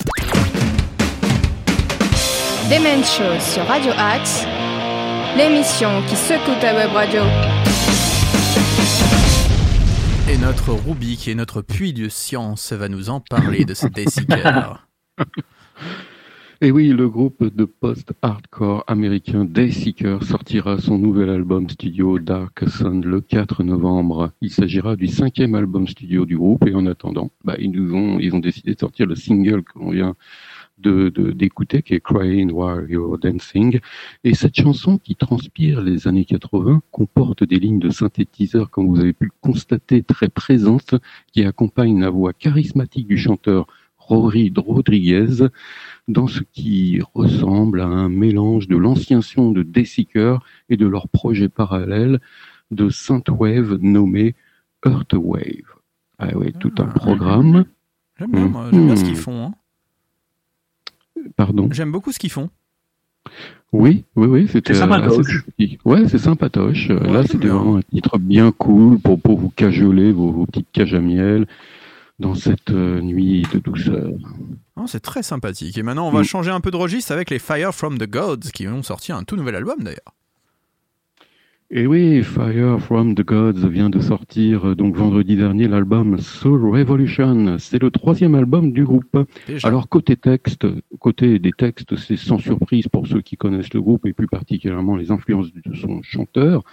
Demen 2.69 3.01
Show 3.01 3.39
sur 3.39 3.65
Radio 3.65 3.93
Axe, 3.97 4.43
l'émission 5.37 6.01
qui 6.09 6.17
secoue 6.17 6.59
ta 6.59 6.75
web 6.75 6.91
radio. 6.91 7.21
Et 10.29 10.37
notre 10.37 10.73
Ruby, 10.73 11.15
qui 11.15 11.31
est 11.31 11.35
notre 11.35 11.61
puits 11.61 11.93
de 11.93 12.09
science, 12.09 12.73
va 12.73 12.89
nous 12.89 13.09
en 13.09 13.21
parler 13.21 13.63
de 13.63 13.73
ce 13.73 13.87
Dayseeker. 13.87 14.85
Et 16.61 16.71
oui, 16.71 16.89
le 16.89 17.07
groupe 17.07 17.55
de 17.55 17.63
post-hardcore 17.63 18.83
américain 18.87 19.45
Dayseeker 19.45 20.21
sortira 20.23 20.77
son 20.77 20.97
nouvel 20.97 21.29
album 21.29 21.69
studio 21.69 22.19
Dark 22.19 22.67
Sun 22.67 23.01
le 23.05 23.21
4 23.21 23.63
novembre. 23.63 24.31
Il 24.41 24.49
s'agira 24.51 24.97
du 24.97 25.07
cinquième 25.07 25.55
album 25.55 25.87
studio 25.87 26.25
du 26.25 26.35
groupe 26.37 26.67
et 26.67 26.75
en 26.75 26.85
attendant, 26.85 27.31
bah, 27.45 27.55
ils 27.59 27.71
nous 27.71 27.93
ont, 27.95 28.19
ils 28.19 28.35
ont 28.35 28.39
décidé 28.39 28.73
de 28.73 28.79
sortir 28.79 29.05
le 29.05 29.15
single 29.15 29.63
que 29.63 29.79
l'on 29.79 29.91
vient 29.91 30.15
de, 30.79 31.07
de- 31.07 31.31
d'écouter, 31.31 31.81
qui 31.81 31.93
est 31.93 32.01
Crying 32.01 32.51
While 32.51 32.87
You're 32.89 33.17
Dancing. 33.17 33.79
Et 34.25 34.33
cette 34.33 34.55
chanson 34.59 34.97
qui 34.97 35.15
transpire 35.15 35.79
les 35.81 36.09
années 36.09 36.25
80 36.25 36.81
comporte 36.91 37.45
des 37.45 37.57
lignes 37.59 37.79
de 37.79 37.89
synthétiseur, 37.89 38.69
comme 38.69 38.87
vous 38.89 38.99
avez 38.99 39.13
pu 39.13 39.25
le 39.25 39.31
constater, 39.39 40.03
très 40.03 40.27
présentes, 40.27 40.95
qui 41.31 41.45
accompagnent 41.45 42.01
la 42.01 42.09
voix 42.09 42.33
charismatique 42.33 43.07
du 43.07 43.17
chanteur 43.17 43.65
Rodriguez 44.09 45.47
dans 46.07 46.27
ce 46.27 46.41
qui 46.51 46.99
ressemble 47.13 47.81
à 47.81 47.85
un 47.85 48.09
mélange 48.09 48.67
de 48.67 48.75
l'ancien 48.77 49.21
son 49.21 49.51
de 49.51 49.61
Dayseeker 49.63 50.43
et 50.69 50.77
de 50.77 50.87
leur 50.87 51.07
projet 51.07 51.49
parallèle 51.49 52.19
de 52.71 52.89
synthwave 52.89 53.77
nommé 53.81 54.35
Earthwave. 54.85 55.75
Ah 56.17 56.29
oui, 56.35 56.53
tout 56.59 56.71
un 56.79 56.85
programme. 56.85 57.65
J'aime 58.17 58.31
bien, 58.31 58.47
moi, 58.47 58.67
j'aime 58.71 58.85
bien 58.87 58.95
ce 58.95 59.03
qu'ils 59.05 59.15
font. 59.15 59.45
hein. 59.45 59.53
Pardon? 61.35 61.69
J'aime 61.71 61.91
beaucoup 61.91 62.11
ce 62.11 62.19
qu'ils 62.19 62.31
font. 62.31 62.49
Oui, 63.71 64.03
oui, 64.15 64.27
oui, 64.27 64.47
c'était 64.47 64.73
C'est 64.73 64.81
euh, 64.81 64.87
sympatoche. 64.87 65.45
assez. 65.59 65.79
Ouais, 65.85 66.07
c'est 66.07 66.17
sympatoche. 66.17 66.89
Ouais, 66.89 67.11
Là, 67.13 67.21
c'est 67.21 67.33
c'était 67.33 67.45
bien. 67.47 67.55
vraiment 67.55 67.77
un 67.77 67.81
titre 67.81 68.17
bien 68.17 68.51
cool 68.51 68.97
pour, 68.99 69.19
pour 69.21 69.37
vous 69.39 69.49
cajoler 69.49 70.11
vos, 70.11 70.31
vos 70.31 70.45
petites 70.47 70.71
cages 70.71 70.93
à 70.95 70.99
miel 71.01 71.45
dans 72.19 72.35
cette 72.35 72.71
euh, 72.71 73.01
nuit 73.01 73.43
de 73.53 73.59
douceur. 73.59 74.11
Oh, 74.75 74.83
c'est 74.87 74.99
très 74.99 75.23
sympathique. 75.23 75.77
Et 75.77 75.83
maintenant, 75.83 76.07
on 76.07 76.11
va 76.11 76.21
Mm. 76.21 76.25
changer 76.25 76.51
un 76.51 76.59
peu 76.61 76.71
de 76.71 76.75
registre 76.77 77.11
avec 77.11 77.29
les 77.29 77.39
Fire 77.39 77.73
from 77.73 77.97
the 77.97 78.09
Gods 78.09 78.51
qui 78.53 78.67
ont 78.67 78.83
sorti 78.83 79.11
un 79.11 79.23
tout 79.23 79.35
nouvel 79.35 79.55
album 79.55 79.77
d'ailleurs. 79.79 80.13
Et 81.71 81.85
oui, 81.85 82.23
Fire 82.23 82.79
from 82.81 83.13
the 83.13 83.21
Gods 83.23 83.67
vient 83.69 83.91
de 83.91 83.99
sortir 83.99 84.69
euh, 84.69 84.75
donc 84.75 84.95
vendredi 84.95 85.35
dernier 85.35 85.67
l'album 85.67 86.17
Soul 86.17 86.65
Revolution. 86.67 87.57
C'est 87.59 87.79
le 87.79 87.91
troisième 87.91 88.33
album 88.33 88.71
du 88.73 88.83
groupe. 88.85 89.15
Déjà. 89.45 89.67
Alors 89.67 89.87
côté 89.87 90.15
texte, 90.15 90.65
côté 90.99 91.37
des 91.37 91.51
textes, 91.51 91.95
c'est 91.95 92.17
sans 92.17 92.39
surprise 92.39 92.87
pour 92.87 93.05
ceux 93.05 93.21
qui 93.21 93.37
connaissent 93.37 93.71
le 93.75 93.81
groupe 93.81 94.07
et 94.07 94.13
plus 94.13 94.25
particulièrement 94.25 94.95
les 94.95 95.11
influences 95.11 95.53
de 95.53 95.75
son 95.75 96.01
chanteur. 96.01 96.63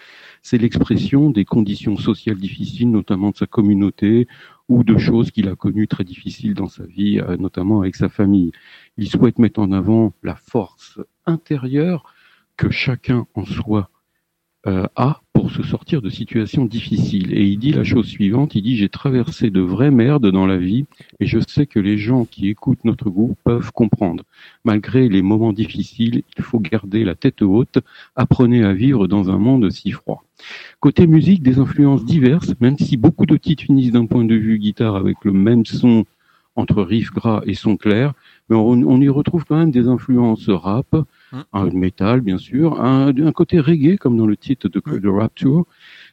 C'est 0.49 0.59
l'expression 0.59 1.29
des 1.29 1.45
conditions 1.45 1.97
sociales 1.97 2.37
difficiles, 2.37 2.89
notamment 2.89 3.31
de 3.31 3.37
sa 3.37 3.47
communauté 3.47 4.29
ou 4.69 4.85
de 4.85 4.97
choses 4.97 5.33
qu'il 5.33 5.49
a 5.49 5.57
connues 5.57 5.89
très 5.89 6.05
difficiles 6.05 6.55
dans 6.55 6.69
sa 6.69 6.87
vie, 6.87 7.19
euh, 7.19 7.37
notamment 7.37 7.81
avec 7.81 7.97
sa 7.97 8.09
famille. 8.09 8.53
Il 8.97 9.09
souhaite 9.09 9.41
mettre 9.41 9.59
en 9.59 9.73
avant 9.73 10.13
la 10.23 10.37
force 10.37 11.01
intérieure 11.27 12.15
que 12.57 12.71
chacun 12.71 13.27
en 13.35 13.45
soi 13.45 13.91
a 14.67 15.21
pour 15.33 15.51
se 15.51 15.63
sortir 15.63 16.01
de 16.03 16.09
situations 16.09 16.65
difficiles. 16.65 17.33
Et 17.35 17.45
il 17.45 17.59
dit 17.59 17.73
la 17.73 17.85
chose 17.85 18.07
suivante, 18.07 18.55
il 18.55 18.63
dit 18.63 18.77
j'ai 18.77 18.89
traversé 18.89 19.51
de 19.51 19.61
vraies 19.61 19.91
merdes 19.91 20.31
dans 20.31 20.47
la 20.47 20.57
vie 20.57 20.87
et 21.21 21.27
je 21.27 21.39
sais 21.47 21.67
que 21.67 21.79
les 21.79 21.99
gens 21.99 22.25
qui 22.25 22.49
écoutent 22.49 22.85
notre 22.85 23.11
groupe 23.11 23.39
peuvent 23.45 23.71
comprendre. 23.73 24.25
Malgré 24.65 25.09
les 25.09 25.23
moments 25.23 25.53
difficiles, 25.53 26.23
il 26.37 26.43
faut 26.43 26.59
garder 26.59 27.05
la 27.05 27.15
tête 27.15 27.43
haute, 27.43 27.79
apprenez 28.17 28.65
à 28.65 28.73
vivre 28.73 29.07
dans 29.07 29.31
un 29.31 29.39
monde 29.39 29.71
si 29.71 29.91
froid. 29.91 30.25
Côté 30.81 31.07
musique, 31.07 31.43
des 31.43 31.59
influences 31.59 32.05
diverses, 32.05 32.55
même 32.61 32.79
si 32.79 32.97
beaucoup 32.97 33.27
de 33.27 33.37
titres 33.37 33.65
d'un 33.69 34.07
point 34.07 34.25
de 34.25 34.35
vue 34.35 34.59
guitare 34.59 34.97
avec 34.97 35.25
le 35.25 35.33
même 35.33 35.65
son 35.65 36.05
entre 36.57 36.83
riff 36.83 37.13
gras 37.13 37.43
et 37.47 37.55
son 37.55 37.77
clair, 37.77 38.15
mais 38.49 38.57
on, 38.57 38.71
on 38.71 39.01
y 39.01 39.09
retrouve 39.09 39.45
quand 39.45 39.57
même 39.57 39.71
des 39.71 39.89
influences 39.89 40.49
rap, 40.49 40.97
Hum. 41.33 41.45
un 41.53 41.71
métal 41.71 42.21
bien 42.21 42.39
sûr, 42.39 42.81
un, 42.81 43.09
un 43.09 43.33
côté 43.33 43.59
reggae 43.59 43.97
comme 43.99 44.17
dans 44.17 44.29
le 44.29 44.37
titre 44.37 44.69
de, 44.69 44.81
de 44.99 45.09
Rapture, 45.09 45.67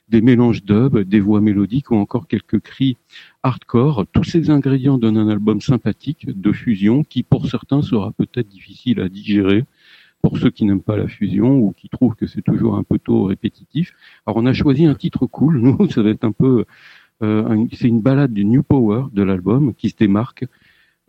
des 0.10 0.22
mélanges 0.22 0.64
dub, 0.64 0.98
des 0.98 1.20
voix 1.20 1.40
mélodiques 1.40 1.92
ou 1.92 1.96
encore 1.96 2.28
quelques 2.28 2.60
cris 2.60 2.98
hardcore. 3.44 4.06
Tous 4.12 4.24
ces 4.24 4.50
ingrédients 4.50 4.98
donnent 4.98 5.18
un 5.18 5.30
album 5.30 5.62
sympathique 5.62 6.26
de 6.28 6.52
fusion 6.52 7.04
qui 7.04 7.22
pour 7.24 7.48
certains 7.48 7.82
sera 7.84 8.12
peut-être 8.12 8.48
difficile 8.48 9.00
à 9.02 9.10
digérer 9.10 9.66
pour 10.24 10.38
ceux 10.40 10.50
qui 10.50 10.66
n'aiment 10.66 10.82
pas 10.82 10.98
la 10.98 11.08
fusion 11.08 11.58
ou 11.58 11.74
qui 11.74 11.90
trouvent 11.90 12.16
que 12.16 12.28
c'est 12.28 12.42
toujours 12.42 12.76
un 12.78 12.84
peu 12.84 12.98
tôt 12.98 13.26
répétitif. 13.26 13.94
Alors 14.26 14.38
on 14.38 14.46
a 14.46 14.54
choisi 14.54 14.86
un 14.86 14.96
titre 14.96 15.26
cool, 15.28 15.60
nous 15.62 15.90
ça 15.90 16.02
va 16.02 16.10
être 16.10 16.24
un 16.24 16.32
peu 16.32 16.66
c'est 17.22 17.88
une 17.88 18.02
balade 18.02 18.34
du 18.34 18.46
New 18.46 18.64
Power 18.64 19.06
de 19.14 19.24
l'album 19.24 19.74
qui 19.74 19.90
se 19.90 19.96
démarque 19.96 20.46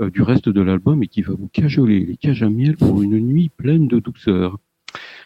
euh, 0.00 0.10
du 0.10 0.22
reste 0.22 0.48
de 0.48 0.60
l'album 0.60 1.04
et 1.04 1.06
qui 1.06 1.22
va 1.22 1.34
vous 1.34 1.48
cajoler 1.52 2.00
les 2.00 2.16
cages 2.16 2.42
à 2.42 2.50
miel 2.50 2.76
pour 2.76 3.00
une 3.00 3.16
nuit 3.20 3.48
pleine 3.48 3.86
de 3.86 4.00
douceur. 4.00 4.58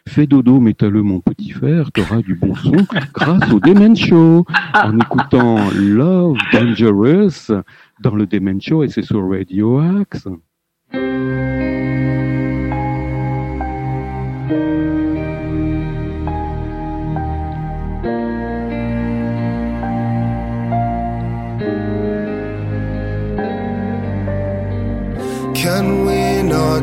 Fais 0.06 0.26
dodo 0.26 0.60
métalleux 0.60 1.02
mon 1.02 1.20
petit 1.20 1.50
frère, 1.50 1.90
t'auras 1.90 2.20
du 2.20 2.34
bon 2.34 2.54
son 2.54 2.86
grâce 3.14 3.50
au 3.50 3.60
Demen 3.60 3.96
Show 3.96 4.44
en 4.74 4.98
écoutant 4.98 5.70
Love 5.74 6.36
Dangerous 6.52 7.50
dans 8.00 8.14
le 8.14 8.26
Demen 8.26 8.60
Show 8.60 8.82
et 8.82 8.88
c'est 8.88 9.00
sur 9.00 9.26
Radio 9.26 9.78
Axe. 9.78 10.28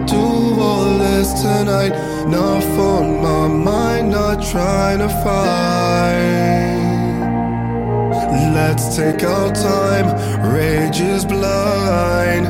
Do 0.05 0.59
all 0.59 0.97
this 0.97 1.33
tonight? 1.41 1.93
Not 2.27 2.63
on 2.63 3.21
my 3.21 3.47
mind, 3.47 4.11
not 4.11 4.43
trying 4.43 4.99
to 4.99 5.09
fight. 5.09 6.75
Let's 8.53 8.95
take 8.95 9.23
our 9.23 9.51
time, 9.53 10.07
rage 10.53 10.99
is 10.99 11.25
blind. 11.25 12.45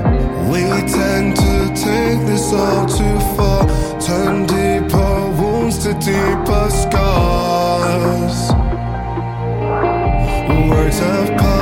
We 0.50 0.62
tend 0.88 1.36
to 1.36 1.68
take 1.76 2.20
this 2.26 2.54
all 2.54 2.86
too 2.86 3.20
far, 3.36 3.68
turn 4.00 4.46
deeper 4.46 5.32
wounds 5.40 5.78
to 5.84 5.94
deeper 5.94 6.70
scars. 6.70 8.38
Words 10.70 11.00
have 11.00 11.38
power 11.38 11.55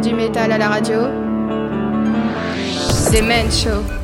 du 0.00 0.14
métal 0.14 0.52
à 0.52 0.58
la 0.58 0.68
radio. 0.68 1.00
C'est 2.90 3.22
Men 3.22 3.50
Show. 3.50 4.01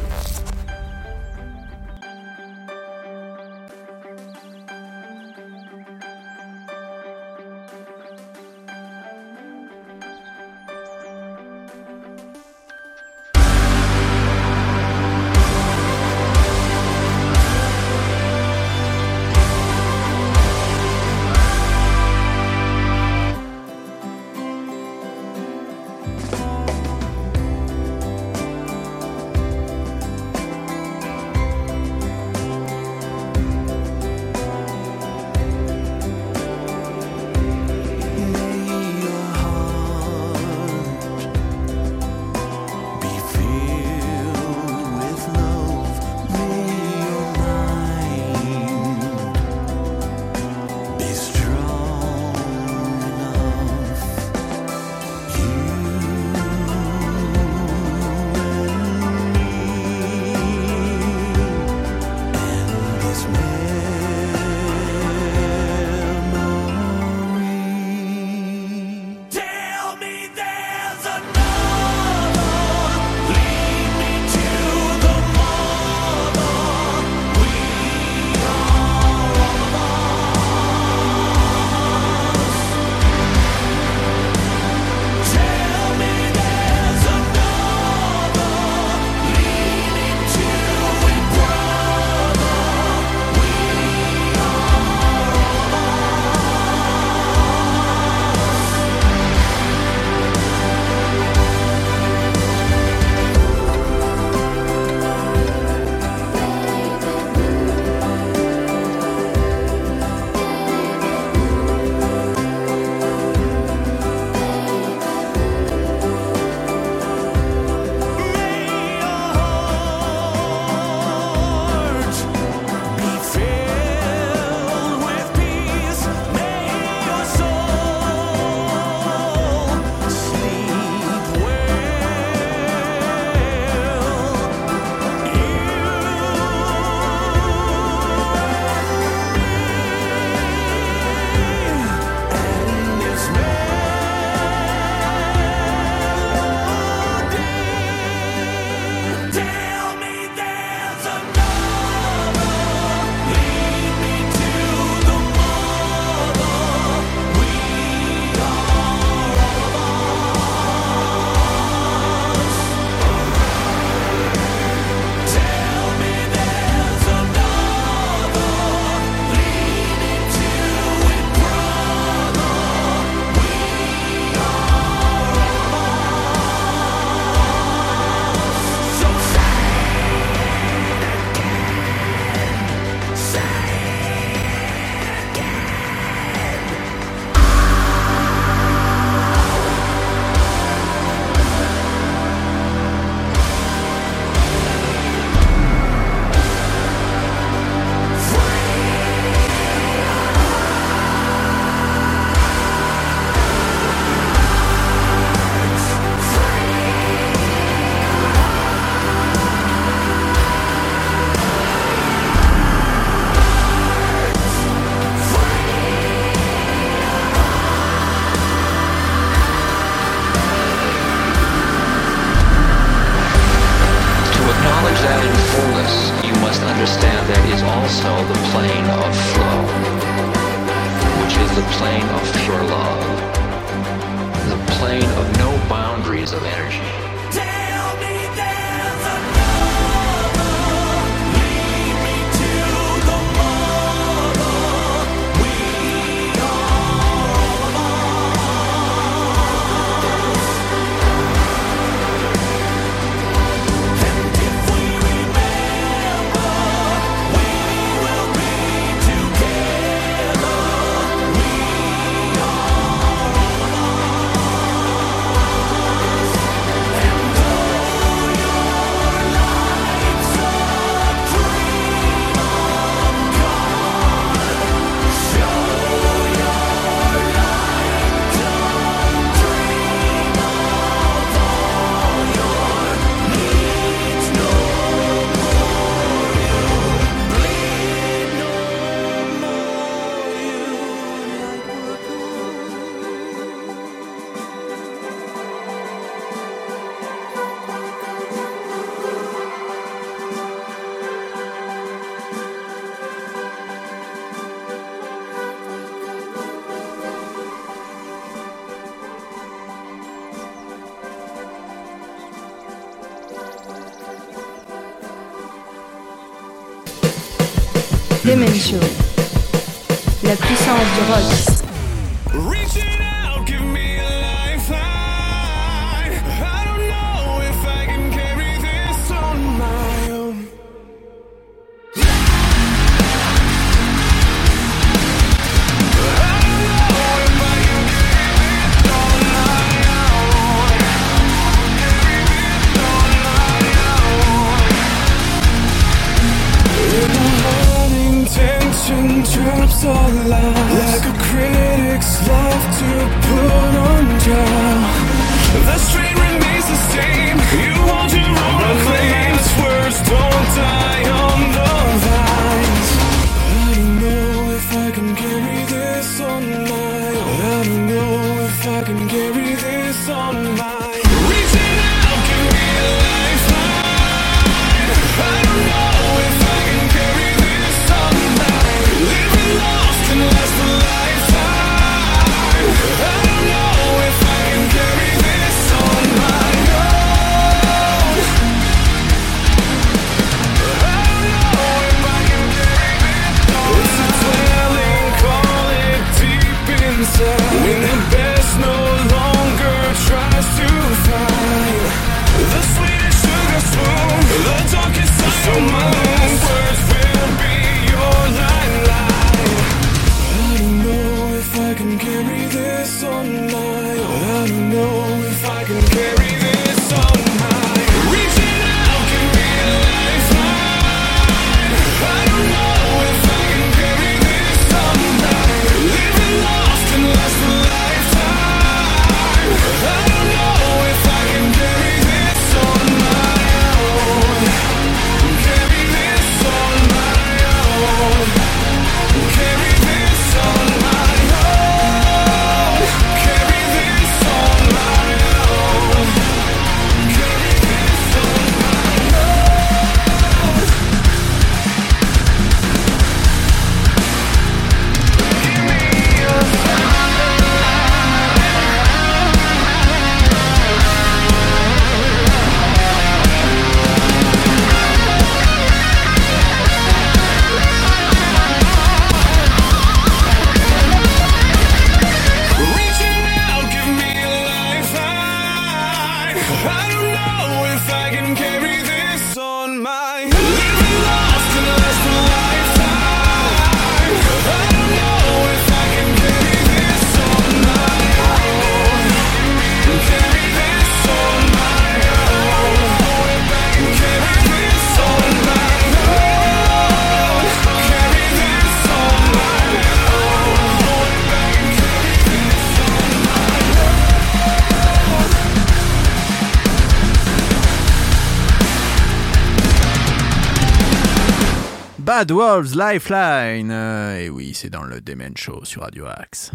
Bad 512.19 512.33
Wolves 512.33 512.75
Lifeline. 512.75 513.71
Euh, 513.71 514.19
et 514.19 514.29
oui, 514.29 514.51
c'est 514.53 514.71
dans 514.71 514.83
le 514.83 515.01
Demen 515.01 515.37
Show 515.37 515.65
sur 515.65 515.83
Radio 515.83 516.07
Axe. 516.07 516.51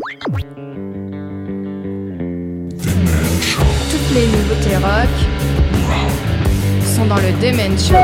Toutes 3.90 4.12
les 4.14 4.28
nouveautés 4.28 4.76
rock 4.76 5.08
sont 6.84 7.06
dans 7.06 7.16
le 7.16 7.32
Demen 7.42 7.80
Show. 7.80 7.96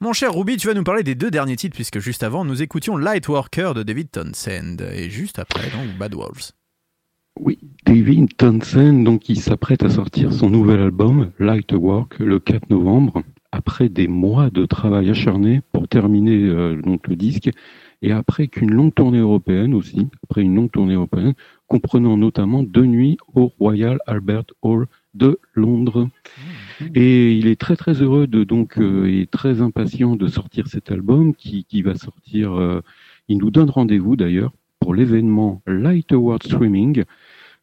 Mon 0.00 0.12
cher 0.12 0.34
Ruby, 0.34 0.58
tu 0.58 0.66
vas 0.66 0.74
nous 0.74 0.84
parler 0.84 1.04
des 1.04 1.14
deux 1.14 1.30
derniers 1.30 1.56
titres 1.56 1.74
puisque 1.74 2.00
juste 2.00 2.22
avant 2.22 2.44
nous 2.44 2.60
écoutions 2.60 2.98
Lightworker 2.98 3.72
de 3.72 3.82
David 3.82 4.10
Townsend 4.10 4.82
et 4.92 5.08
juste 5.08 5.38
après 5.38 5.70
donc 5.70 5.96
Bad 5.96 6.14
Wolves. 6.14 6.52
Oui, 7.38 7.58
David 7.84 8.34
Townsend, 8.36 9.04
donc, 9.04 9.28
il 9.28 9.38
s'apprête 9.38 9.82
à 9.82 9.90
sortir 9.90 10.32
son 10.32 10.48
nouvel 10.48 10.80
album, 10.80 11.30
Light 11.38 11.72
Work, 11.72 12.18
le 12.18 12.38
4 12.38 12.70
novembre, 12.70 13.22
après 13.52 13.88
des 13.90 14.08
mois 14.08 14.48
de 14.48 14.64
travail 14.64 15.10
acharné 15.10 15.60
pour 15.72 15.86
terminer 15.86 16.36
euh, 16.44 16.80
donc, 16.80 17.06
le 17.08 17.14
disque, 17.16 17.50
et 18.00 18.12
après 18.12 18.48
qu'une 18.48 18.70
longue 18.70 18.94
tournée 18.94 19.18
européenne 19.18 19.74
aussi, 19.74 20.08
après 20.24 20.42
une 20.42 20.54
longue 20.54 20.70
tournée 20.70 20.94
européenne, 20.94 21.34
comprenant 21.66 22.16
notamment 22.16 22.62
deux 22.62 22.86
nuits 22.86 23.18
au 23.34 23.52
Royal 23.58 23.98
Albert 24.06 24.44
Hall 24.62 24.86
de 25.14 25.38
Londres. 25.54 26.08
Et 26.94 27.32
il 27.32 27.48
est 27.48 27.60
très 27.60 27.76
très 27.76 28.02
heureux 28.02 28.26
de 28.26 28.44
donc 28.44 28.78
euh, 28.78 29.06
et 29.06 29.26
très 29.26 29.60
impatient 29.60 30.14
de 30.16 30.26
sortir 30.26 30.68
cet 30.68 30.90
album 30.90 31.34
qui, 31.34 31.64
qui 31.64 31.82
va 31.82 31.94
sortir. 31.94 32.52
euh, 32.54 32.82
il 33.28 33.38
nous 33.38 33.50
donne 33.50 33.70
rendez-vous 33.70 34.14
d'ailleurs 34.14 34.52
pour 34.86 34.94
l'événement 34.94 35.62
Light 35.66 36.12
Award 36.12 36.44
Streaming 36.44 37.02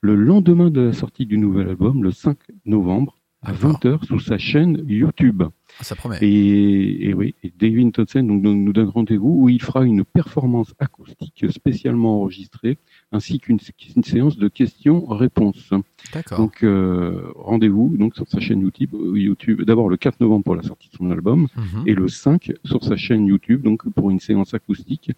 le 0.02 0.14
lendemain 0.14 0.70
de 0.70 0.82
la 0.82 0.92
sortie 0.92 1.26
du 1.26 1.38
nouvel 1.38 1.70
album, 1.70 2.04
le 2.04 2.12
5 2.12 2.38
novembre 2.66 3.16
à 3.42 3.54
20h 3.54 4.06
sur 4.06 4.22
sa 4.22 4.38
chaîne 4.38 4.84
YouTube. 4.88 5.44
Ah, 5.80 5.84
ça 5.84 5.96
promet. 5.96 6.18
Et, 6.22 7.08
et 7.10 7.14
oui, 7.14 7.34
et 7.44 7.54
David 7.58 7.92
donc, 7.96 8.16
nous 8.44 8.74
donne 8.74 8.90
rendez-vous 8.90 9.36
où 9.40 9.48
il 9.50 9.62
fera 9.62 9.86
une 9.86 10.04
performance 10.04 10.74
acoustique 10.80 11.46
spécialement 11.50 12.22
enregistrée 12.22 12.78
ainsi 13.14 13.40
qu'une 13.40 13.60
une 13.96 14.04
séance 14.04 14.38
de 14.38 14.50
questions-réponses. 14.50 15.72
D'accord. 16.14 16.38
Donc 16.40 16.64
euh, 16.64 17.32
rendez-vous 17.36 17.96
donc 17.98 18.16
sur 18.16 18.28
sa 18.28 18.40
chaîne 18.42 18.62
YouTube, 18.62 18.94
euh, 18.94 19.18
YouTube 19.18 19.62
d'abord 19.62 19.88
le 19.88 19.96
4 19.98 20.20
novembre 20.20 20.44
pour 20.44 20.56
la 20.56 20.64
sortie 20.64 20.90
de 20.90 20.96
son 20.98 21.10
album 21.10 21.48
Mhm. 21.56 21.84
et 21.88 21.94
le 21.96 22.08
5 22.08 22.52
sur 22.66 22.84
sa 22.84 22.98
chaîne 22.98 23.26
YouTube 23.26 23.62
donc 23.62 23.90
pour 23.94 24.12
une 24.12 24.20
séance 24.20 24.54
acoustique 24.54 25.12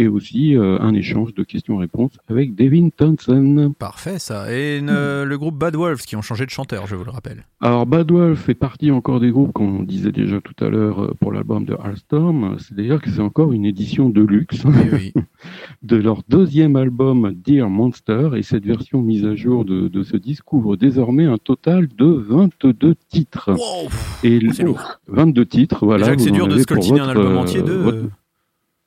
et 0.00 0.08
aussi 0.08 0.56
euh, 0.56 0.78
un 0.80 0.94
échange 0.94 1.34
de 1.34 1.42
questions-réponses 1.42 2.12
avec 2.28 2.54
Devin 2.54 2.88
Townsend. 2.88 3.74
Parfait 3.78 4.18
ça. 4.18 4.50
Et 4.50 4.80
euh, 4.88 5.24
le 5.26 5.36
groupe 5.38 5.56
Bad 5.58 5.76
Wolves 5.76 6.00
qui 6.06 6.16
ont 6.16 6.22
changé 6.22 6.46
de 6.46 6.50
chanteur, 6.50 6.86
je 6.86 6.96
vous 6.96 7.04
le 7.04 7.10
rappelle. 7.10 7.44
Alors 7.60 7.84
Bad 7.86 8.10
Wolf 8.10 8.40
fait 8.40 8.54
partie 8.54 8.90
encore 8.90 9.20
des 9.20 9.30
groupes 9.30 9.52
qu'on 9.52 9.82
disait 9.82 10.10
déjà 10.12 10.40
tout 10.40 10.64
à 10.64 10.70
l'heure 10.70 11.02
euh, 11.04 11.14
pour 11.20 11.32
l'album 11.32 11.66
de 11.66 11.76
Alstorm. 11.82 12.56
C'est-à-dire 12.58 13.00
que 13.02 13.10
c'est 13.10 13.20
encore 13.20 13.52
une 13.52 13.66
édition 13.66 14.08
de 14.08 14.22
luxe 14.22 14.62
Oui, 14.92 15.12
de 15.82 15.96
leur 15.96 16.22
deuxième 16.28 16.76
album 16.76 17.32
Dear 17.34 17.68
Monster 17.68 18.30
et 18.36 18.42
cette 18.42 18.64
version 18.64 19.02
mise 19.02 19.26
à 19.26 19.34
jour 19.36 19.64
de, 19.66 19.88
de 19.88 20.02
ce 20.02 20.16
disque 20.16 20.44
couvre 20.44 20.76
désormais 20.76 21.26
un 21.26 21.36
total 21.38 21.88
de 21.88 22.06
22 22.06 22.94
titres. 23.08 23.50
Wow. 23.52 23.90
Et 24.24 24.38
le- 24.40 24.52
c'est 24.52 24.62
lourd. 24.64 25.00
22 25.08 25.44
titres, 25.44 25.84
voilà. 25.84 26.16
C'est 26.18 26.30
dur 26.30 26.48
de 26.48 26.58
scoltiner 26.58 27.00
un 27.00 27.08
album 27.10 27.36
entier 27.36 27.60
de. 27.62 27.72
votre, 27.72 27.98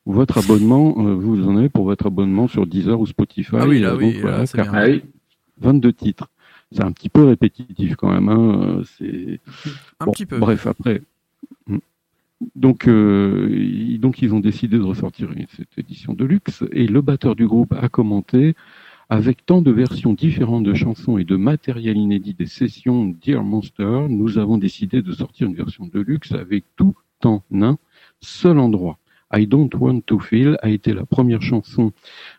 votre 0.05 0.37
abonnement, 0.37 0.95
euh, 0.99 1.13
vous 1.15 1.47
en 1.47 1.55
avez 1.57 1.69
pour 1.69 1.85
votre 1.85 2.07
abonnement 2.07 2.47
sur 2.47 2.65
Deezer 2.67 2.99
ou 2.99 3.05
Spotify. 3.05 3.55
Ah 3.59 3.67
oui, 3.67 3.79
là, 3.79 3.89
euh, 3.91 3.97
oui, 3.97 4.05
donc, 4.05 4.15
là, 4.15 4.21
voilà, 4.21 4.45
c'est 4.45 4.61
bien. 4.61 4.71
Ah 4.73 4.85
oui. 4.87 5.01
22 5.61 5.93
titres. 5.93 6.29
C'est 6.71 6.83
un 6.83 6.91
petit 6.91 7.09
peu 7.09 7.23
répétitif 7.23 7.95
quand 7.95 8.11
même. 8.11 8.29
Hein. 8.29 8.61
euh, 8.79 8.83
C'est 8.97 9.39
Un 9.99 10.05
Bon, 10.05 10.11
petit 10.11 10.25
peu. 10.25 10.39
Bref, 10.39 10.67
après. 10.67 11.01
Hmm. 11.67 11.77
Donc, 12.55 12.87
euh, 12.87 13.47
ils- 13.51 13.99
donc, 13.99 14.21
ils 14.21 14.33
ont 14.33 14.39
décidé 14.39 14.77
de 14.77 14.83
ressortir 14.83 15.29
cette 15.55 15.77
édition 15.77 16.13
de 16.13 16.25
luxe 16.25 16.63
et 16.71 16.87
le 16.87 17.01
batteur 17.01 17.35
du 17.35 17.47
groupe 17.47 17.73
a 17.73 17.87
commenté 17.89 18.55
avec 19.09 19.45
tant 19.45 19.61
de 19.61 19.69
versions 19.71 20.13
différentes 20.13 20.63
de 20.63 20.73
chansons 20.73 21.17
et 21.17 21.23
de 21.23 21.35
matériel 21.35 21.95
inédit 21.97 22.33
des 22.33 22.47
sessions 22.47 23.05
Dear 23.21 23.43
Monster, 23.43 24.07
nous 24.09 24.37
avons 24.39 24.57
décidé 24.57 25.01
de 25.01 25.11
sortir 25.13 25.47
une 25.47 25.55
version 25.55 25.85
de 25.93 25.99
luxe 26.01 26.31
avec 26.31 26.63
tout 26.75 26.95
en 27.23 27.41
un 27.53 27.77
seul 28.19 28.57
endroit. 28.57 28.97
I 29.33 29.47
Don't 29.47 29.69
Want 29.73 30.01
to 30.01 30.19
Feel 30.19 30.57
a 30.61 30.69
été 30.69 30.93
la 30.93 31.05
première 31.05 31.41
chanson 31.41 31.91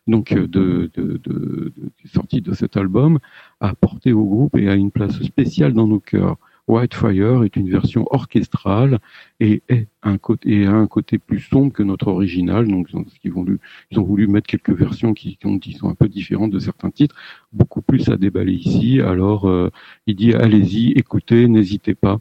donc 0.06 0.32
euh, 0.32 0.46
de, 0.46 0.90
de, 0.94 1.20
de, 1.24 1.72
sortie 2.12 2.40
de 2.40 2.52
cet 2.54 2.76
album, 2.76 3.18
apportée 3.60 4.12
au 4.12 4.24
groupe 4.24 4.56
et 4.56 4.68
a 4.68 4.74
une 4.74 4.90
place 4.90 5.22
spéciale 5.22 5.72
dans 5.72 5.86
nos 5.86 6.00
cœurs. 6.00 6.36
Whitefire 6.66 7.44
est 7.44 7.56
une 7.56 7.68
version 7.68 8.06
orchestrale 8.10 8.98
et 9.38 9.62
est 9.68 9.86
un 10.02 10.16
côté, 10.16 10.60
et 10.60 10.66
a 10.66 10.72
un 10.72 10.86
côté 10.86 11.18
plus 11.18 11.40
sombre 11.40 11.72
que 11.72 11.82
notre 11.82 12.08
original. 12.08 12.66
Donc, 12.66 12.88
ils 13.22 13.30
ont, 13.30 13.34
voulu, 13.34 13.60
ils 13.90 13.98
ont 13.98 14.02
voulu 14.02 14.26
mettre 14.28 14.46
quelques 14.46 14.70
versions 14.70 15.12
qui, 15.12 15.38
qui 15.60 15.72
sont 15.74 15.90
un 15.90 15.94
peu 15.94 16.08
différentes 16.08 16.52
de 16.52 16.58
certains 16.58 16.90
titres, 16.90 17.16
beaucoup 17.52 17.82
plus 17.82 18.08
à 18.08 18.16
déballer 18.16 18.54
ici. 18.54 19.00
Alors, 19.02 19.46
euh, 19.46 19.70
il 20.06 20.16
dit 20.16 20.32
allez-y, 20.32 20.92
écoutez, 20.92 21.48
n'hésitez 21.48 21.94
pas. 21.94 22.18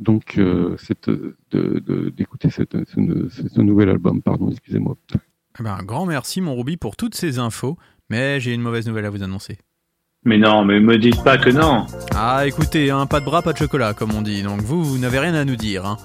Donc, 0.00 0.38
euh, 0.38 0.76
cette, 0.78 1.08
de- 1.08 1.36
de- 1.52 2.10
d'écouter 2.10 2.50
cette, 2.50 2.76
ce, 2.88 3.28
ce- 3.30 3.48
ce 3.48 3.60
nouvel 3.60 3.88
album. 3.90 4.22
Pardon, 4.22 4.50
excusez-moi. 4.50 4.96
Eh 5.58 5.62
ben, 5.62 5.76
un 5.80 5.84
grand 5.84 6.04
merci, 6.06 6.40
mon 6.40 6.56
Ruby, 6.56 6.76
pour 6.76 6.96
toutes 6.96 7.14
ces 7.14 7.38
infos. 7.38 7.76
Mais 8.10 8.38
j'ai 8.40 8.52
une 8.52 8.60
mauvaise 8.60 8.86
nouvelle 8.86 9.06
à 9.06 9.10
vous 9.10 9.22
annoncer. 9.22 9.56
Mais 10.26 10.36
non, 10.38 10.64
mais 10.64 10.80
me 10.80 10.98
dites 10.98 11.22
pas 11.22 11.38
que 11.38 11.50
non. 11.50 11.86
Ah, 12.14 12.46
écoutez, 12.46 12.90
hein, 12.90 13.06
pas 13.06 13.20
de 13.20 13.24
bras, 13.24 13.40
pas 13.42 13.52
de 13.52 13.58
chocolat, 13.58 13.94
comme 13.94 14.12
on 14.14 14.22
dit. 14.22 14.42
Donc 14.42 14.60
vous, 14.62 14.82
vous 14.84 14.98
n'avez 14.98 15.18
rien 15.18 15.34
à 15.34 15.44
nous 15.44 15.56
dire. 15.56 15.84
Hein. 15.86 15.96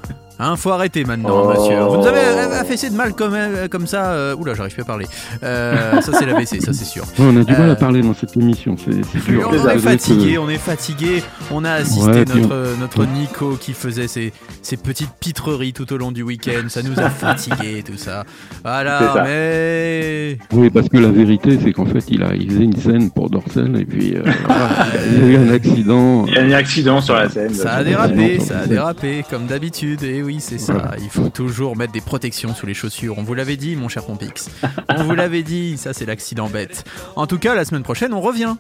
Hein, 0.42 0.56
faut 0.56 0.72
arrêter 0.72 1.04
maintenant, 1.04 1.44
Oh. 1.44 1.50
monsieur. 1.50 1.80
Vous 1.82 1.98
nous 1.98 2.08
avez 2.08 2.20
affaissé 2.56 2.90
de 2.90 2.96
mal 2.96 3.14
comme, 3.14 3.34
euh, 3.34 3.68
comme 3.68 3.86
ça. 3.88 4.12
euh, 4.12 4.36
Oula, 4.38 4.54
j'arrive 4.54 4.74
plus 4.74 4.84
à 4.84 4.86
parler. 4.86 5.06
Euh, 5.44 6.00
ça, 6.02 6.14
c'est 6.18 6.26
l'ABC, 6.26 6.62
ça, 6.62 6.72
c'est 6.72 6.86
sûr. 6.86 7.04
Ouais, 7.20 7.26
on 7.28 7.36
a 7.36 7.44
du 7.44 7.52
mal 7.52 7.70
Euh, 7.70 7.74
à 7.74 7.76
parler 7.76 8.02
dans 8.02 8.14
cette 8.14 8.38
émission. 8.38 8.76
C'est, 8.78 9.02
dur. 9.30 9.50
on 9.52 9.70
est 9.70 9.80
fatigué, 9.80 10.38
on 10.38 10.48
est 10.50 10.58
fatigué. 10.58 11.24
On 11.52 11.66
a 11.66 11.74
assisté 11.74 12.10
Ouais, 12.10 12.26
notre, 12.26 12.78
notre 12.80 13.06
Nico 13.06 13.58
qui 13.60 13.74
faisait 13.74 14.08
ses, 14.08 14.32
ses 14.62 14.78
petites 14.78 15.12
pitreries 15.20 15.74
tout 15.74 15.92
au 15.92 15.98
long 15.98 16.12
du 16.14 16.24
week-end. 16.24 16.70
Ça 16.70 16.84
nous 16.84 16.98
a 17.00 17.10
fatigué, 17.10 17.84
tout 17.86 17.98
ça. 17.98 18.24
C'est 18.52 18.58
Voilà, 18.64 19.00
ça. 19.14 19.24
mais. 19.26 20.38
Oui, 20.54 20.70
parce 20.70 20.88
que 20.88 20.98
la 20.98 21.10
vérité, 21.12 21.60
c'est 21.62 21.74
qu'en 21.74 21.86
fait, 21.86 22.06
il 22.08 22.24
a, 22.24 22.34
il 22.36 22.50
faisait 22.50 22.64
une 22.64 22.78
scène 22.78 23.12
pour 23.12 23.30
Dorsel 23.30 23.76
et 23.78 23.84
puis 23.86 24.16
euh, 24.16 24.22
voilà, 24.46 24.70
il 25.12 25.24
a 25.24 25.28
eu 25.28 25.36
un 25.38 25.50
accident. 25.54 26.26
Il 26.28 26.34
y 26.34 26.38
a 26.38 26.44
un 26.44 26.52
accident 26.54 27.02
sur 27.02 27.16
la 27.16 27.28
scène. 27.30 27.54
Ça 27.54 27.74
a 27.74 27.84
dérapé, 27.84 28.40
ça 28.40 28.60
a 28.60 28.68
dérapé, 28.68 29.26
comme 29.30 29.46
d'habitude. 29.46 30.04
Et 30.04 30.24
oui, 30.24 30.29
c'est 30.40 30.60
ça. 30.60 30.94
Il 31.00 31.10
faut 31.10 31.30
toujours 31.30 31.76
mettre 31.76 31.94
des 31.94 32.02
protections 32.02 32.54
sous 32.54 32.66
les 32.66 32.76
chaussures. 32.76 33.18
On 33.18 33.24
vous 33.24 33.34
l'avait 33.34 33.58
dit, 33.58 33.76
mon 33.76 33.90
cher 33.90 34.04
Pompix. 34.04 34.50
On 34.90 35.04
vous 35.04 35.16
l'avait 35.16 35.44
dit. 35.44 35.78
Ça, 35.78 35.94
c'est 35.94 36.06
l'accident 36.06 36.48
bête. 36.50 36.84
En 37.16 37.26
tout 37.26 37.40
cas, 37.40 37.56
la 37.56 37.66
semaine 37.66 37.84
prochaine, 37.84 38.14
on 38.14 38.22
revient. 38.22 38.56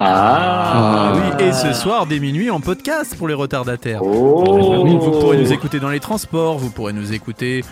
Ah, 0.00 1.12
oui. 1.14 1.44
Et 1.46 1.52
ce 1.52 1.72
soir, 1.72 2.06
dès 2.06 2.20
minuit, 2.20 2.50
en 2.50 2.60
podcast 2.60 3.16
pour 3.16 3.28
les 3.28 3.34
retardataires. 3.34 4.02
Oh. 4.02 4.82
Oui, 4.84 4.96
vous 5.00 5.10
pourrez 5.10 5.38
nous 5.38 5.52
écouter 5.52 5.80
dans 5.80 5.90
les 5.90 6.00
transports, 6.00 6.58
vous 6.58 6.70
pourrez 6.70 6.92
nous 6.92 7.12
écouter 7.12 7.64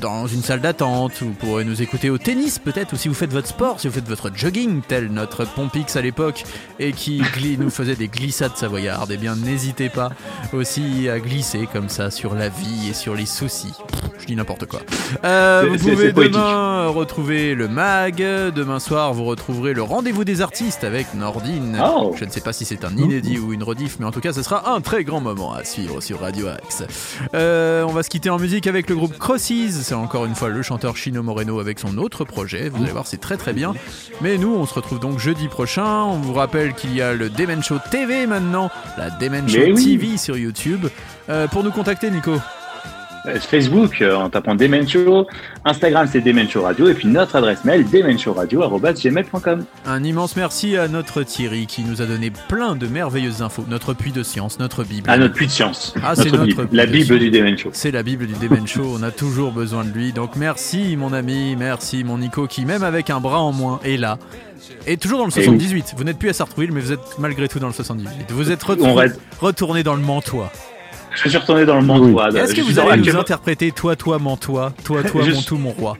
dans 0.00 0.26
une 0.26 0.42
salle 0.42 0.60
d'attente, 0.60 1.12
vous 1.20 1.32
pourrez 1.32 1.64
nous 1.64 1.82
écouter 1.82 2.10
au 2.10 2.18
tennis 2.18 2.58
peut-être, 2.58 2.92
ou 2.92 2.96
si 2.96 3.08
vous 3.08 3.14
faites 3.14 3.32
votre 3.32 3.48
sport, 3.48 3.80
si 3.80 3.88
vous 3.88 3.94
faites 3.94 4.08
votre 4.08 4.30
jogging, 4.34 4.82
tel 4.86 5.08
notre 5.08 5.44
Pompix 5.44 5.96
à 5.96 6.02
l'époque, 6.02 6.44
et 6.78 6.92
qui 6.92 7.22
nous 7.58 7.70
faisait 7.70 7.96
des 7.96 8.08
glissades 8.08 8.56
savoyardes, 8.56 9.10
eh 9.12 9.16
bien 9.16 9.36
n'hésitez 9.36 9.88
pas 9.88 10.10
aussi 10.52 11.08
à 11.08 11.18
glisser 11.18 11.68
comme 11.72 11.88
ça 11.88 12.10
sur 12.10 12.34
la 12.34 12.48
vie 12.48 12.90
et 12.90 12.94
sur 12.94 13.14
les 13.14 13.26
soucis. 13.26 13.72
Je 14.18 14.26
dis 14.26 14.36
n'importe 14.36 14.66
quoi. 14.66 14.80
Euh, 15.24 15.66
vous 15.70 15.78
pouvez 15.78 16.12
poétique. 16.12 16.34
demain 16.34 16.88
retrouver 16.88 17.54
le 17.54 17.68
mag, 17.68 18.16
demain 18.16 18.78
soir 18.78 19.12
vous 19.14 19.24
retrouverez 19.24 19.72
le 19.72 19.82
rendez-vous 19.82 20.24
des 20.24 20.40
artistes 20.40 20.84
avec 20.84 21.14
Nordine. 21.14 21.80
Oh. 21.82 22.14
Je 22.18 22.24
ne 22.24 22.30
sais 22.30 22.40
pas 22.40 22.52
si 22.52 22.64
c'est 22.64 22.84
un 22.84 22.96
inédit 22.96 23.38
ou 23.38 23.52
une 23.52 23.62
rediff, 23.62 23.96
mais 23.98 24.06
en 24.06 24.12
tout 24.12 24.20
cas, 24.20 24.32
ce 24.32 24.42
sera 24.42 24.74
un 24.74 24.80
très 24.80 25.04
grand 25.04 25.20
moment 25.20 25.52
à 25.52 25.64
suivre 25.64 26.00
sur 26.00 26.20
Radio 26.20 26.48
Axe. 26.48 26.84
Euh, 27.34 27.82
on 27.84 27.92
va 27.92 28.02
se 28.02 28.10
quitter 28.10 28.30
en 28.30 28.38
musique 28.38 28.66
avec 28.66 28.88
le 28.88 28.96
groupe 28.96 29.18
C'est 29.70 29.94
encore 29.94 30.26
une 30.26 30.34
fois 30.34 30.48
le 30.48 30.62
chanteur 30.62 30.96
Chino 30.96 31.22
Moreno 31.22 31.60
avec 31.60 31.78
son 31.78 31.98
autre 31.98 32.24
projet. 32.24 32.68
Vous 32.68 32.82
allez 32.82 32.92
voir, 32.92 33.06
c'est 33.06 33.20
très 33.20 33.36
très 33.36 33.52
bien. 33.52 33.74
Mais 34.20 34.38
nous, 34.38 34.54
on 34.54 34.66
se 34.66 34.74
retrouve 34.74 35.00
donc 35.00 35.18
jeudi 35.18 35.48
prochain. 35.48 36.02
On 36.02 36.18
vous 36.18 36.34
rappelle 36.34 36.74
qu'il 36.74 36.94
y 36.94 37.02
a 37.02 37.14
le 37.14 37.30
Demen 37.30 37.62
Show 37.62 37.78
TV 37.90 38.26
maintenant, 38.26 38.70
la 38.98 39.10
Demen 39.10 39.48
Show 39.48 39.60
oui. 39.74 39.98
TV 39.98 40.16
sur 40.16 40.36
YouTube. 40.36 40.86
Euh, 41.28 41.46
pour 41.48 41.62
nous 41.62 41.70
contacter, 41.70 42.10
Nico. 42.10 42.32
Euh, 43.26 43.38
Facebook 43.38 44.00
euh, 44.00 44.14
en 44.16 44.30
tapant 44.30 44.54
Demen 44.54 44.88
Show, 44.88 45.26
Instagram 45.66 46.08
c'est 46.10 46.20
Demen 46.22 46.48
Show 46.48 46.62
Radio 46.62 46.88
et 46.88 46.94
puis 46.94 47.06
notre 47.06 47.36
adresse 47.36 47.64
mail 47.64 47.84
demenshowradio@gmail.com. 47.90 49.64
Un 49.86 50.04
immense 50.04 50.36
merci 50.36 50.76
à 50.76 50.88
notre 50.88 51.22
Thierry 51.22 51.66
qui 51.66 51.82
nous 51.82 52.00
a 52.00 52.06
donné 52.06 52.32
plein 52.48 52.76
de 52.76 52.86
merveilleuses 52.86 53.42
infos. 53.42 53.64
Notre 53.68 53.92
puits 53.94 54.12
de 54.12 54.22
science, 54.22 54.58
notre 54.58 54.84
Bible. 54.84 55.10
À 55.10 55.18
notre 55.18 55.34
puits 55.34 55.46
de 55.48 55.52
science, 55.52 55.94
Ah, 56.02 56.14
c'est 56.16 56.30
notre 56.30 56.44
Bible, 56.46 56.68
la 56.72 56.86
Bible 56.86 57.18
du 57.18 57.30
Demen 57.30 57.58
Show. 57.58 57.70
C'est 57.72 57.90
la 57.90 58.02
Bible 58.02 58.26
du 58.26 58.34
Demen 58.34 58.66
Show, 58.66 58.94
on 58.98 59.02
a 59.02 59.10
toujours 59.10 59.52
besoin 59.52 59.84
de 59.84 59.90
lui. 59.90 60.12
Donc 60.12 60.36
merci 60.36 60.96
mon 60.96 61.12
ami, 61.12 61.56
merci 61.58 62.04
mon 62.04 62.18
Nico 62.18 62.46
qui 62.46 62.64
même 62.64 62.82
avec 62.82 63.10
un 63.10 63.20
bras 63.20 63.40
en 63.40 63.52
moins 63.52 63.80
est 63.84 63.96
là. 63.96 64.18
Et 64.86 64.96
toujours 64.96 65.18
dans 65.18 65.24
le 65.26 65.30
Et 65.30 65.44
78. 65.44 65.94
Vous 65.96 66.04
n'êtes 66.04 66.18
plus 66.18 66.30
à 66.30 66.32
Sartrouville 66.32 66.72
mais 66.72 66.80
vous 66.80 66.92
êtes 66.92 67.18
malgré 67.18 67.48
tout 67.48 67.58
dans 67.58 67.66
le 67.66 67.72
78. 67.74 68.30
Vous 68.30 68.50
êtes 68.50 68.62
On 68.64 68.68
retour- 68.68 68.96
reste- 68.96 69.20
retourné 69.40 69.82
dans 69.82 69.94
le 69.94 70.00
Mantois. 70.02 70.50
Je 71.14 71.28
suis 71.28 71.38
retourné 71.38 71.64
dans 71.66 71.76
le 71.80 71.86
Mantois. 71.86 72.28
Est-ce 72.30 72.54
que 72.54 72.60
vous 72.60 72.78
allez 72.78 72.88
nous 72.88 72.94
actuellement- 72.94 73.20
interpréter 73.20 73.72
toi, 73.72 73.96
toi, 73.96 74.18
Mantois, 74.18 74.72
toi, 74.84 75.02
toi, 75.02 75.22
mon 75.26 75.42
tout, 75.42 75.56
mon 75.58 75.70
roi 75.70 75.96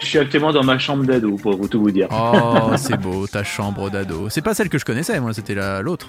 Je 0.00 0.06
suis 0.06 0.18
actuellement 0.18 0.52
dans 0.52 0.62
ma 0.64 0.78
chambre 0.78 1.04
d'ado 1.04 1.36
pour 1.36 1.56
vous 1.56 1.66
tout 1.68 1.80
vous 1.80 1.90
dire. 1.90 2.08
Oh, 2.10 2.72
c'est 2.76 2.96
beau, 3.00 3.26
ta 3.26 3.42
chambre 3.44 3.90
d'ado. 3.90 4.28
C'est 4.28 4.42
pas 4.42 4.54
celle 4.54 4.68
que 4.68 4.78
je 4.78 4.84
connaissais, 4.84 5.18
moi, 5.20 5.32
c'était 5.32 5.54
la- 5.54 5.80
l'autre. 5.82 6.08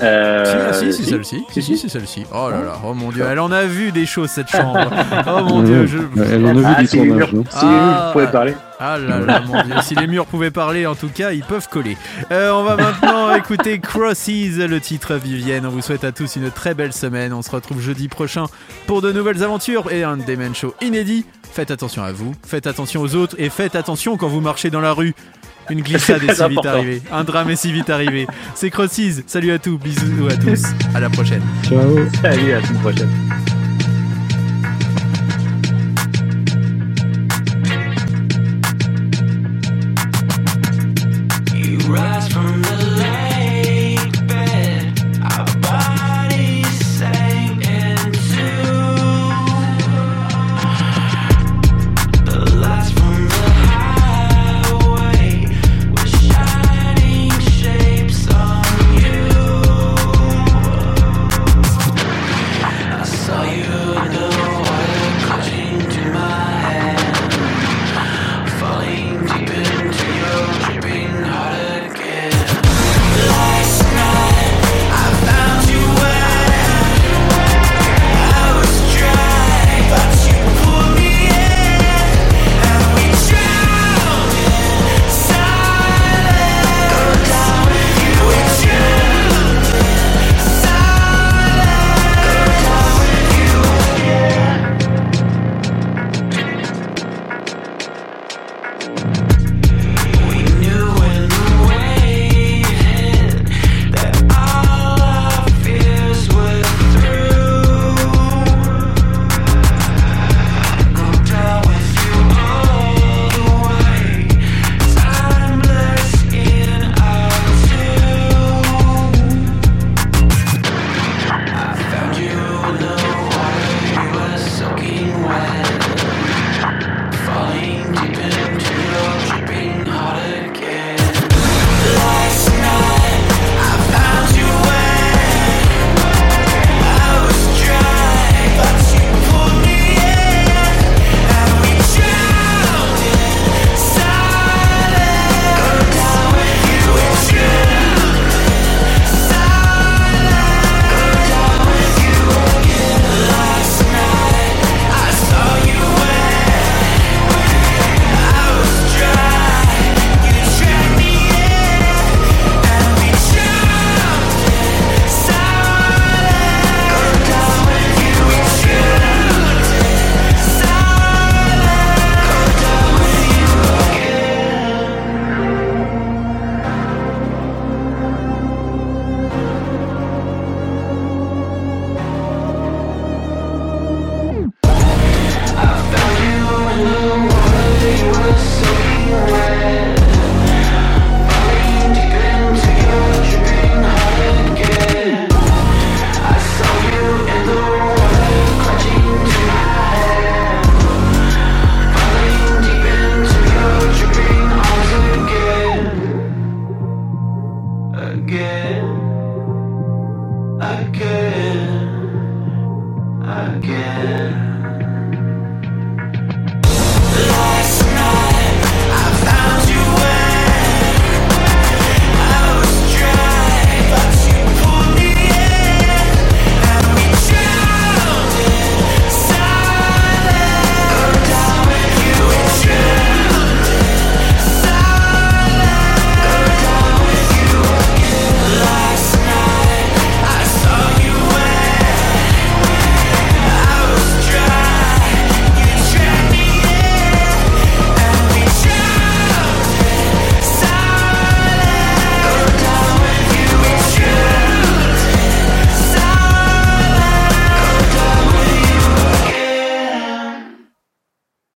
Euh, 0.00 0.44
Si, 0.44 0.56
ah, 0.68 0.72
si, 0.72 0.92
c'est 0.92 1.02
si. 1.04 1.10
celle-ci. 1.10 1.44
Si, 1.50 1.62
si, 1.62 1.76
c'est 1.78 1.88
celle-ci. 1.88 2.24
Oh 2.32 2.48
là 2.50 2.62
là, 2.62 2.72
oh 2.84 2.94
mon 2.94 3.10
dieu, 3.10 3.24
elle 3.28 3.38
en 3.40 3.50
a 3.52 3.64
vu 3.64 3.92
des 3.92 4.06
choses 4.06 4.30
cette 4.30 4.48
chambre. 4.50 4.90
Oh 5.26 5.42
mon 5.44 5.62
dieu, 5.62 5.86
je. 5.86 5.98
Elle 6.32 6.44
en 6.46 6.50
a 6.50 6.52
vu 6.54 6.64
Ah, 6.66 6.80
des 6.80 6.86
si 6.86 6.96
les 7.00 7.02
murs, 7.10 7.28
tournages. 7.30 7.46
hein. 7.54 7.58
si 7.58 7.64
les 7.66 7.72
murs 7.72 7.82
Ah. 7.94 8.10
pouvaient 8.12 8.30
parler. 8.30 8.54
Ah 8.84 8.98
là 8.98 9.20
là, 9.20 9.40
mon 9.46 9.62
dieu, 9.62 9.74
si 9.82 9.94
les 9.94 10.06
murs 10.08 10.26
pouvaient 10.26 10.50
parler, 10.50 10.86
en 10.86 10.96
tout 10.96 11.08
cas, 11.08 11.30
ils 11.30 11.44
peuvent 11.44 11.68
coller. 11.68 11.96
Euh, 12.32 12.50
on 12.52 12.64
va 12.64 12.76
maintenant 12.76 13.32
écouter 13.36 13.78
Crossies, 13.78 14.50
le 14.58 14.80
titre 14.80 15.14
Vivienne. 15.14 15.64
On 15.66 15.70
vous 15.70 15.82
souhaite 15.82 16.02
à 16.04 16.10
tous 16.10 16.34
une 16.36 16.50
très 16.50 16.74
belle 16.74 16.92
semaine. 16.92 17.32
On 17.32 17.42
se 17.42 17.50
retrouve 17.50 17.80
jeudi 17.80 18.08
prochain 18.08 18.46
pour 18.88 19.00
de 19.00 19.12
nouvelles 19.12 19.42
aventures 19.44 19.92
et 19.92 20.02
un 20.02 20.16
Demen 20.16 20.54
Show 20.54 20.74
inédit. 20.80 21.24
Faites 21.52 21.70
attention 21.70 22.02
à 22.02 22.12
vous, 22.12 22.32
faites 22.46 22.66
attention 22.66 23.02
aux 23.02 23.14
autres 23.14 23.36
et 23.38 23.50
faites 23.50 23.76
attention 23.76 24.16
quand 24.16 24.26
vous 24.28 24.40
marchez 24.40 24.70
dans 24.70 24.80
la 24.80 24.92
rue. 24.92 25.14
Une 25.70 25.80
glissade 25.82 26.22
est 26.24 26.34
si 26.34 26.48
vite 26.48 26.66
arrivée. 26.66 27.02
Un 27.12 27.24
drame 27.24 27.50
est 27.50 27.56
si 27.56 27.72
vite 27.72 27.90
arrivé. 27.90 28.26
C'est 28.54 28.70
Crossies. 28.70 29.22
Salut 29.26 29.52
à 29.52 29.58
tous, 29.58 29.78
bisous 29.78 30.28
à 30.28 30.36
tous. 30.36 30.62
À 30.94 31.00
la 31.00 31.10
prochaine. 31.10 31.42
Ciao. 31.64 31.98
Salut, 32.22 32.52
à 32.52 32.60
la 32.60 32.80
prochaine. 32.80 33.10